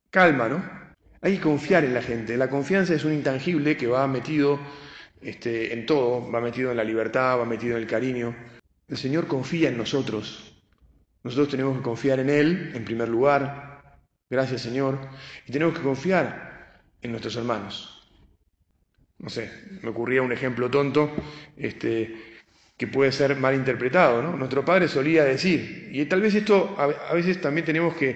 Calma, 0.10 0.48
¿no? 0.48 0.64
Hay 1.22 1.36
que 1.36 1.42
confiar 1.42 1.84
en 1.84 1.94
la 1.94 2.02
gente. 2.02 2.38
La 2.38 2.50
confianza 2.50 2.94
es 2.94 3.04
un 3.04 3.14
intangible 3.14 3.76
que 3.76 3.88
va 3.88 4.08
metido 4.08 4.60
este, 5.22 5.74
en 5.74 5.86
todo, 5.86 6.32
va 6.32 6.40
metido 6.40 6.72
en 6.72 6.78
la 6.78 6.84
libertad, 6.84 7.40
va 7.40 7.46
metido 7.46 7.76
en 7.76 7.84
el 7.84 7.88
cariño. 7.88 8.36
El 8.88 8.98
Señor 8.98 9.28
confía 9.28 9.70
en 9.70 9.78
nosotros. 9.78 10.56
Nosotros 11.24 11.50
tenemos 11.50 11.78
que 11.78 11.84
confiar 11.84 12.20
en 12.20 12.30
Él, 12.30 12.72
en 12.74 12.86
primer 12.86 13.10
lugar. 13.10 14.02
Gracias, 14.30 14.62
Señor. 14.62 14.98
Y 15.46 15.52
tenemos 15.52 15.76
que 15.76 15.84
confiar 15.84 16.82
en 17.02 17.12
nuestros 17.12 17.36
hermanos. 17.36 17.99
No 19.20 19.30
sé, 19.30 19.52
me 19.82 19.90
ocurría 19.90 20.22
un 20.22 20.32
ejemplo 20.32 20.70
tonto 20.70 21.12
este, 21.58 22.16
que 22.78 22.88
puede 22.88 23.12
ser 23.12 23.36
mal 23.36 23.54
interpretado. 23.54 24.22
¿no? 24.22 24.36
Nuestro 24.36 24.64
Padre 24.66 24.88
solía 24.88 25.24
decir, 25.26 25.90
y 25.92 26.06
tal 26.06 26.22
vez 26.22 26.36
esto 26.36 26.76
a, 26.78 27.14
veces 27.14 27.42
también 27.42 27.66
tenemos 27.66 27.96
que 27.96 28.16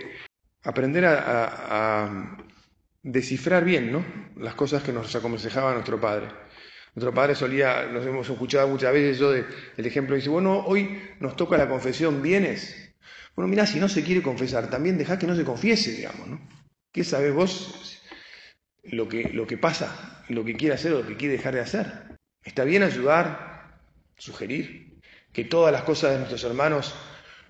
aprender 0.63 1.05
a 1.05 2.37
descifrar 3.03 3.65
bien 3.65 3.91
¿no? 3.91 4.03
las 4.37 4.55
cosas 4.55 4.81
que 4.81 4.93
nos 4.93 5.13
aconsejaba 5.15 5.73
nuestro 5.73 5.99
padre. 5.99 6.27
Nuestro 6.95 7.13
padre 7.13 7.35
solía, 7.35 7.87
nos 7.87 8.05
hemos 8.05 8.29
escuchado 8.29 8.67
muchas 8.67 8.93
veces 8.93 9.19
yo 9.19 9.31
de, 9.31 9.45
el 9.77 9.85
ejemplo, 9.85 10.15
dice, 10.15 10.29
bueno, 10.29 10.59
hoy 10.65 11.01
nos 11.19 11.35
toca 11.35 11.57
la 11.57 11.67
confesión, 11.67 12.21
¿vienes? 12.21 12.95
Bueno, 13.35 13.49
mira, 13.49 13.65
si 13.65 13.79
no 13.79 13.89
se 13.89 14.03
quiere 14.03 14.21
confesar, 14.21 14.69
también 14.69 14.97
deja 14.97 15.17
que 15.17 15.27
no 15.27 15.35
se 15.35 15.43
confiese, 15.43 15.91
digamos, 15.91 16.27
¿no? 16.27 16.39
¿Qué 16.91 17.03
sabes 17.03 17.33
vos 17.33 17.92
lo 18.83 19.07
que, 19.07 19.29
lo 19.33 19.47
que 19.47 19.57
pasa, 19.57 20.23
lo 20.29 20.43
que 20.43 20.55
quiere 20.55 20.75
hacer 20.75 20.93
o 20.93 20.99
lo 21.01 21.07
que 21.07 21.17
quiere 21.17 21.37
dejar 21.37 21.55
de 21.55 21.61
hacer? 21.61 22.17
Está 22.43 22.63
bien 22.63 22.83
ayudar, 22.83 23.79
sugerir, 24.17 24.99
que 25.31 25.45
todas 25.45 25.71
las 25.71 25.83
cosas 25.83 26.11
de 26.11 26.17
nuestros 26.17 26.43
hermanos 26.43 26.95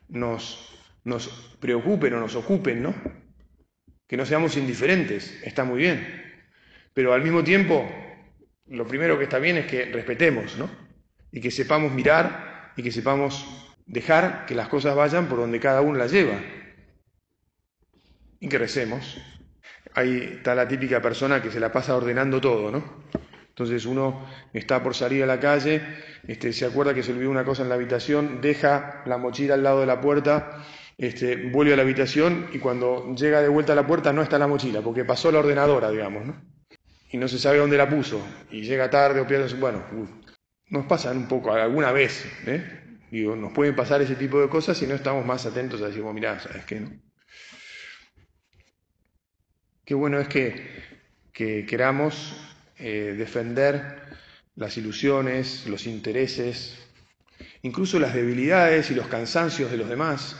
nos, 0.08 0.78
nos 1.04 1.28
preocupen 1.60 2.13
o 2.13 2.19
nos 2.19 2.36
ocupen, 2.36 2.84
¿no? 2.84 2.93
que 4.13 4.17
no 4.17 4.28
seamos 4.28 4.58
indiferentes, 4.58 5.41
está 5.43 5.63
muy 5.63 5.80
bien. 5.80 6.24
Pero 6.93 7.13
al 7.13 7.24
mismo 7.24 7.43
tiempo, 7.43 7.89
lo 8.67 8.88
primero 8.88 9.17
que 9.17 9.24
está 9.24 9.39
bien 9.39 9.58
es 9.58 9.65
que 9.65 9.86
respetemos, 9.86 10.56
¿no? 10.56 10.69
Y 11.32 11.41
que 11.41 11.50
sepamos 11.50 11.91
mirar 11.91 12.72
y 12.78 12.84
que 12.84 12.91
sepamos 12.91 13.43
dejar 13.88 14.46
que 14.46 14.54
las 14.54 14.67
cosas 14.67 14.96
vayan 14.96 15.28
por 15.28 15.39
donde 15.39 15.60
cada 15.60 15.82
uno 15.82 15.98
las 15.98 16.12
lleva. 16.12 16.39
Y 18.39 18.48
que 18.48 18.60
recemos. 18.60 19.17
Ahí 19.95 20.36
está 20.38 20.56
la 20.56 20.67
típica 20.67 21.01
persona 21.01 21.41
que 21.41 21.51
se 21.51 21.60
la 21.60 21.71
pasa 21.71 21.95
ordenando 21.95 22.39
todo, 22.41 22.71
¿no? 22.71 22.84
Entonces 23.49 23.86
uno 23.86 24.25
está 24.51 24.82
por 24.82 24.95
salir 24.95 25.21
a 25.23 25.27
la 25.27 25.39
calle, 25.39 25.82
este, 26.27 26.51
se 26.53 26.65
acuerda 26.65 26.93
que 26.93 27.03
se 27.03 27.12
olvidó 27.12 27.29
una 27.29 27.45
cosa 27.45 27.62
en 27.62 27.69
la 27.69 27.75
habitación, 27.75 28.41
deja 28.41 29.03
la 29.06 29.17
mochila 29.17 29.53
al 29.53 29.62
lado 29.62 29.82
de 29.82 29.86
la 29.86 30.01
puerta, 30.01 30.63
este, 30.97 31.51
vuelve 31.51 31.73
a 31.73 31.75
la 31.75 31.84
habitación 31.84 32.47
y 32.51 32.58
cuando 32.58 33.13
llega 33.15 33.41
de 33.41 33.49
vuelta 33.49 33.73
a 33.73 33.75
la 33.75 33.86
puerta 33.86 34.12
no 34.12 34.23
está 34.23 34.39
la 34.39 34.47
mochila, 34.47 34.82
porque 34.82 35.06
pasó 35.06 35.32
la 35.32 35.39
ordenadora, 35.39 35.91
digamos, 35.91 36.25
¿no? 36.25 36.41
Y 37.12 37.17
no 37.17 37.27
se 37.27 37.38
sabe 37.38 37.60
dónde 37.60 37.77
la 37.77 37.88
puso, 37.88 38.25
y 38.49 38.63
llega 38.63 38.89
tarde 38.89 39.21
o 39.21 39.27
pierde, 39.27 39.53
bueno, 39.56 39.84
nos 40.69 40.86
pasan 40.88 41.17
un 41.17 41.27
poco 41.27 41.53
alguna 41.53 41.91
vez, 41.91 42.25
¿eh? 42.47 42.97
Digo, 43.12 43.36
nos 43.36 43.53
pueden 43.53 43.75
pasar 43.75 44.01
ese 44.01 44.15
tipo 44.15 44.41
de 44.41 44.49
cosas 44.49 44.75
si 44.75 44.88
no 44.88 44.95
estamos 44.95 45.23
más 45.23 45.45
atentos 45.45 45.79
a 45.84 45.86
decir, 45.86 46.01
bueno, 46.01 46.15
mirá, 46.15 46.39
¿sabes 46.39 46.65
qué? 46.65 46.79
No? 46.79 46.89
Qué 49.86 49.93
bueno 49.93 50.19
es 50.19 50.28
que, 50.28 50.65
que 51.34 51.65
queramos 51.65 52.36
eh, 52.78 53.15
defender 53.17 54.02
las 54.56 54.78
ilusiones, 54.78 55.67
los 55.67 55.88
intereses, 55.88 56.78
incluso 57.63 58.00
las 58.00 58.13
debilidades 58.13 58.91
y 58.91 58.96
los 58.96 59.08
cansancios 59.08 59.72
de 59.72 59.78
los 59.78 59.89
demás, 59.89 60.38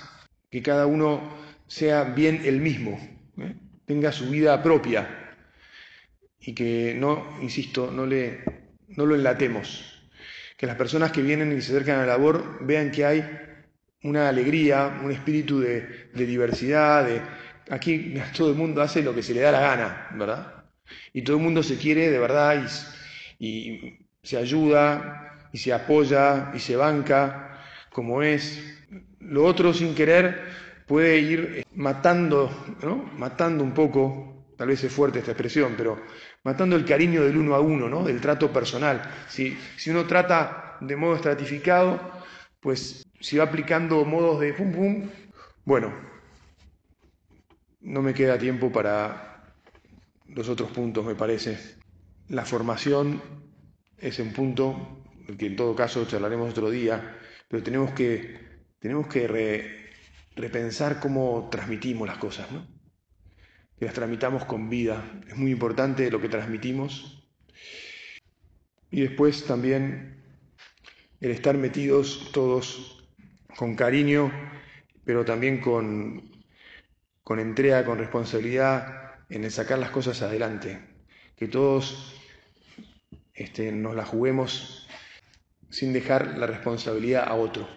que 0.50 0.62
cada 0.62 0.86
uno 0.86 1.36
sea 1.68 2.04
bien 2.04 2.42
el 2.46 2.62
mismo, 2.62 3.00
¿eh? 3.38 3.56
tenga 3.86 4.12
su 4.12 4.30
vida 4.30 4.62
propia 4.62 5.36
y 6.40 6.54
que 6.54 6.96
no, 6.98 7.38
insisto, 7.42 7.92
no, 7.92 8.06
le, 8.06 8.44
no 8.90 9.06
lo 9.06 9.16
enlatemos, 9.16 10.10
que 10.56 10.68
las 10.68 10.76
personas 10.76 11.12
que 11.12 11.22
vienen 11.22 11.52
y 11.52 11.62
se 11.62 11.72
acercan 11.72 11.98
a 11.98 12.06
la 12.06 12.14
labor 12.14 12.66
vean 12.66 12.92
que 12.92 13.06
hay 13.06 13.40
una 14.04 14.30
alegría, 14.30 15.00
un 15.04 15.12
espíritu 15.12 15.60
de, 15.60 16.10
diversidad, 16.14 17.06
de 17.06 17.22
aquí 17.70 18.16
todo 18.36 18.50
el 18.50 18.56
mundo 18.56 18.82
hace 18.82 19.02
lo 19.02 19.14
que 19.14 19.24
se 19.24 19.34
le 19.34 19.42
da 19.42 19.52
la 19.52 19.62
gana, 19.62 20.08
¿verdad? 20.16 20.64
Y 21.14 21.22
todo 21.22 21.38
el 21.38 21.44
mundo 21.44 21.64
se 21.64 21.78
quiere 21.78 22.10
de 22.10 22.20
verdad 22.20 22.64
y, 23.40 24.00
se 24.24 24.38
ayuda 24.38 25.50
y 25.52 25.58
se 25.58 25.74
apoya 25.74 26.52
y 26.54 26.60
se 26.60 26.76
banca 26.76 27.62
como 27.92 28.24
es. 28.24 28.64
Lo 29.20 29.44
otro 29.44 29.74
sin 29.74 29.96
querer 29.96 30.42
puede 30.88 31.20
ir 31.20 31.66
matando, 31.76 32.50
¿no? 32.82 33.12
Matando 33.18 33.64
un 33.64 33.74
poco, 33.74 34.46
tal 34.58 34.70
vez 34.70 34.84
es 34.84 34.92
fuerte 34.94 35.20
esta 35.20 35.32
expresión, 35.32 35.74
pero 35.78 36.02
matando 36.44 36.76
el 36.76 36.86
cariño 36.86 37.24
del 37.24 37.38
uno 37.38 37.56
a 37.56 37.60
uno, 37.60 37.90
¿no? 37.90 38.04
del 38.04 38.22
trato 38.22 38.52
personal. 38.52 39.02
Si, 39.28 39.58
si 39.76 39.90
uno 39.90 40.06
trata 40.06 40.78
de 40.80 40.96
modo 40.96 41.16
estratificado, 41.16 42.00
pues 42.60 43.06
si 43.20 43.38
va 43.38 43.46
aplicando 43.46 44.06
modos 44.06 44.40
de 44.40 44.54
pum 44.54 44.72
pum, 44.72 45.10
bueno, 45.66 45.94
no 47.84 48.02
me 48.02 48.14
queda 48.14 48.38
tiempo 48.38 48.72
para 48.72 49.54
los 50.28 50.50
otros 50.50 50.72
puntos, 50.72 51.06
me 51.06 51.16
parece. 51.16 51.58
La 52.30 52.46
formación 52.46 53.22
es 53.98 54.20
un 54.20 54.32
punto 54.34 55.04
que 55.38 55.48
en 55.48 55.56
todo 55.56 55.76
caso 55.76 56.06
charlaremos 56.06 56.52
otro 56.52 56.70
día, 56.70 57.18
pero 57.48 57.62
tenemos 57.62 57.92
que, 57.92 58.40
tenemos 58.80 59.08
que 59.08 59.92
repensar 60.36 61.00
cómo 61.00 61.50
transmitimos 61.52 62.08
las 62.08 62.18
cosas, 62.18 62.52
¿no? 62.52 62.66
que 63.78 63.86
las 63.86 63.94
tramitamos 63.94 64.46
con 64.46 64.70
vida. 64.70 65.04
Es 65.28 65.36
muy 65.36 65.52
importante 65.52 66.10
lo 66.10 66.22
que 66.22 66.30
transmitimos. 66.30 67.28
Y 68.92 69.02
después 69.02 69.46
también 69.46 70.24
el 71.20 71.32
estar 71.32 71.58
metidos 71.58 72.30
todos 72.32 73.10
con 73.58 73.76
cariño, 73.76 74.32
pero 75.04 75.26
también 75.26 75.60
con, 75.60 76.33
con 77.24 77.40
entrega, 77.40 77.86
con 77.86 77.98
responsabilidad 77.98 79.16
en 79.30 79.44
el 79.44 79.52
sacar 79.52 79.80
las 79.80 79.92
cosas 79.92 80.22
adelante. 80.22 80.80
Que 81.36 81.48
todos 81.48 82.22
este, 83.34 83.72
nos 83.72 83.96
la 83.96 84.06
juguemos 84.06 84.88
sin 85.70 85.94
dejar 85.94 86.38
la 86.38 86.48
responsabilidad 86.48 87.28
a 87.28 87.36
otro. 87.36 87.68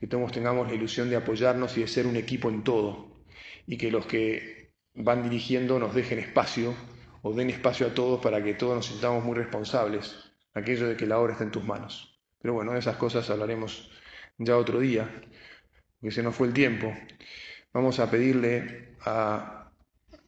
Que 0.00 0.06
todos 0.06 0.32
tengamos 0.32 0.68
la 0.68 0.74
ilusión 0.74 1.08
de 1.08 1.16
apoyarnos 1.16 1.76
y 1.76 1.82
de 1.82 1.86
ser 1.86 2.06
un 2.06 2.16
equipo 2.16 2.48
en 2.48 2.64
todo. 2.64 3.22
Y 3.66 3.76
que 3.76 3.90
los 3.90 4.06
que 4.06 4.72
van 4.94 5.22
dirigiendo 5.22 5.78
nos 5.78 5.94
dejen 5.94 6.18
espacio 6.18 6.74
o 7.22 7.32
den 7.32 7.50
espacio 7.50 7.86
a 7.86 7.94
todos 7.94 8.20
para 8.20 8.42
que 8.44 8.54
todos 8.54 8.76
nos 8.76 8.86
sintamos 8.86 9.24
muy 9.24 9.34
responsables, 9.34 10.14
aquello 10.52 10.88
de 10.88 10.96
que 10.96 11.06
la 11.06 11.18
obra 11.18 11.32
está 11.32 11.44
en 11.44 11.50
tus 11.50 11.64
manos. 11.64 12.20
Pero 12.40 12.52
bueno, 12.52 12.72
de 12.72 12.78
esas 12.78 12.96
cosas 12.96 13.30
hablaremos 13.30 13.90
ya 14.36 14.58
otro 14.58 14.78
día, 14.78 15.10
porque 16.00 16.14
se 16.14 16.22
nos 16.22 16.34
fue 16.34 16.48
el 16.48 16.52
tiempo. 16.52 16.94
Vamos 17.74 17.98
a 17.98 18.08
pedirle 18.08 18.94
a, 19.00 19.68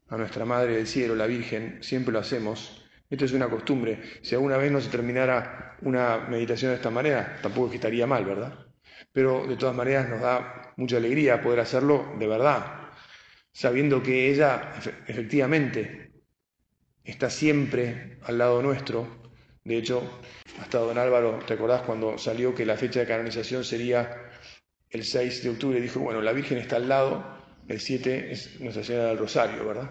a 0.09 0.17
nuestra 0.17 0.45
Madre 0.45 0.75
del 0.75 0.87
Cielo, 0.89 1.15
la 1.15 1.29
Virgen, 1.29 1.81
siempre 1.81 2.13
lo 2.13 2.19
hacemos. 2.19 2.85
Esto 3.09 3.25
es 3.25 3.33
una 3.33 3.49
costumbre. 3.49 4.03
Si 4.21 4.35
alguna 4.35 4.57
vez 4.57 4.73
no 4.73 4.81
se 4.81 4.91
terminara 4.91 5.77
una 5.83 6.27
meditación 6.29 6.73
de 6.73 6.79
esta 6.79 6.91
manera, 6.91 7.39
tampoco 7.41 7.67
es 7.67 7.71
que 7.71 7.77
estaría 7.77 8.05
mal, 8.05 8.25
¿verdad? 8.25 8.67
Pero 9.13 9.47
de 9.47 9.55
todas 9.55 9.77
maneras 9.77 10.09
nos 10.09 10.21
da 10.21 10.73
mucha 10.77 10.97
alegría 10.97 11.41
poder 11.41 11.61
hacerlo 11.61 12.17
de 12.19 12.27
verdad, 12.27 12.91
sabiendo 13.53 14.03
que 14.03 14.29
ella 14.29 14.73
efectivamente 15.07 16.11
está 17.05 17.31
siempre 17.31 18.19
al 18.25 18.39
lado 18.39 18.61
nuestro. 18.61 19.23
De 19.63 19.77
hecho, 19.77 20.03
hasta 20.61 20.79
don 20.79 20.99
Álvaro, 20.99 21.39
¿te 21.47 21.55
acordás 21.55 21.83
cuando 21.83 22.19
salió 22.19 22.57
que 22.57 22.67
la 22.67 22.77
fecha 22.77 22.99
de 22.99 23.07
canonización 23.07 23.63
sería 23.63 24.33
el 24.91 25.05
6 25.05 25.45
de 25.45 25.51
octubre? 25.51 25.81
Dijo, 25.81 26.01
bueno, 26.01 26.21
la 26.21 26.33
Virgen 26.33 26.59
está 26.59 26.75
al 26.75 26.89
lado, 26.89 27.36
el 27.69 27.81
7 27.81 28.33
es 28.33 28.61
Nuestra 28.61 28.85
Señora 28.85 29.09
del 29.09 29.19
Rosario, 29.19 29.67
¿verdad? 29.67 29.91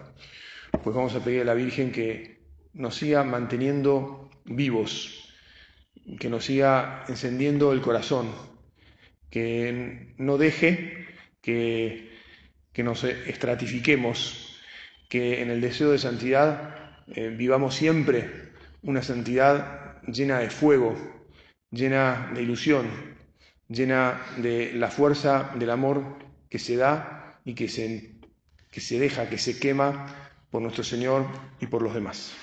Pues 0.82 0.94
vamos 0.94 1.14
a 1.14 1.24
pedir 1.24 1.42
a 1.42 1.44
la 1.44 1.54
Virgen 1.54 1.92
que 1.92 2.40
nos 2.72 2.96
siga 2.96 3.24
manteniendo 3.24 4.30
vivos, 4.44 5.32
que 6.18 6.28
nos 6.28 6.44
siga 6.44 7.04
encendiendo 7.08 7.72
el 7.72 7.80
corazón, 7.80 8.30
que 9.30 10.14
no 10.18 10.38
deje 10.38 11.06
que 11.40 12.16
que 12.76 12.82
nos 12.82 13.04
estratifiquemos, 13.04 14.60
que 15.08 15.40
en 15.40 15.48
el 15.48 15.62
deseo 15.62 15.92
de 15.92 15.98
santidad 15.98 17.00
eh, 17.06 17.34
vivamos 17.34 17.74
siempre 17.74 18.52
una 18.82 19.00
santidad 19.00 20.02
llena 20.02 20.40
de 20.40 20.50
fuego, 20.50 20.94
llena 21.70 22.30
de 22.34 22.42
ilusión, 22.42 22.86
llena 23.66 24.20
de 24.36 24.74
la 24.74 24.90
fuerza 24.90 25.52
del 25.58 25.70
amor 25.70 26.18
que 26.50 26.58
se 26.58 26.76
da 26.76 27.25
y 27.46 27.54
que 27.54 27.68
se, 27.68 28.10
que 28.70 28.80
se 28.82 28.98
deja, 28.98 29.30
que 29.30 29.38
se 29.38 29.58
quema 29.58 30.14
por 30.50 30.60
nuestro 30.60 30.84
Señor 30.84 31.26
y 31.60 31.66
por 31.68 31.80
los 31.80 31.94
demás. 31.94 32.34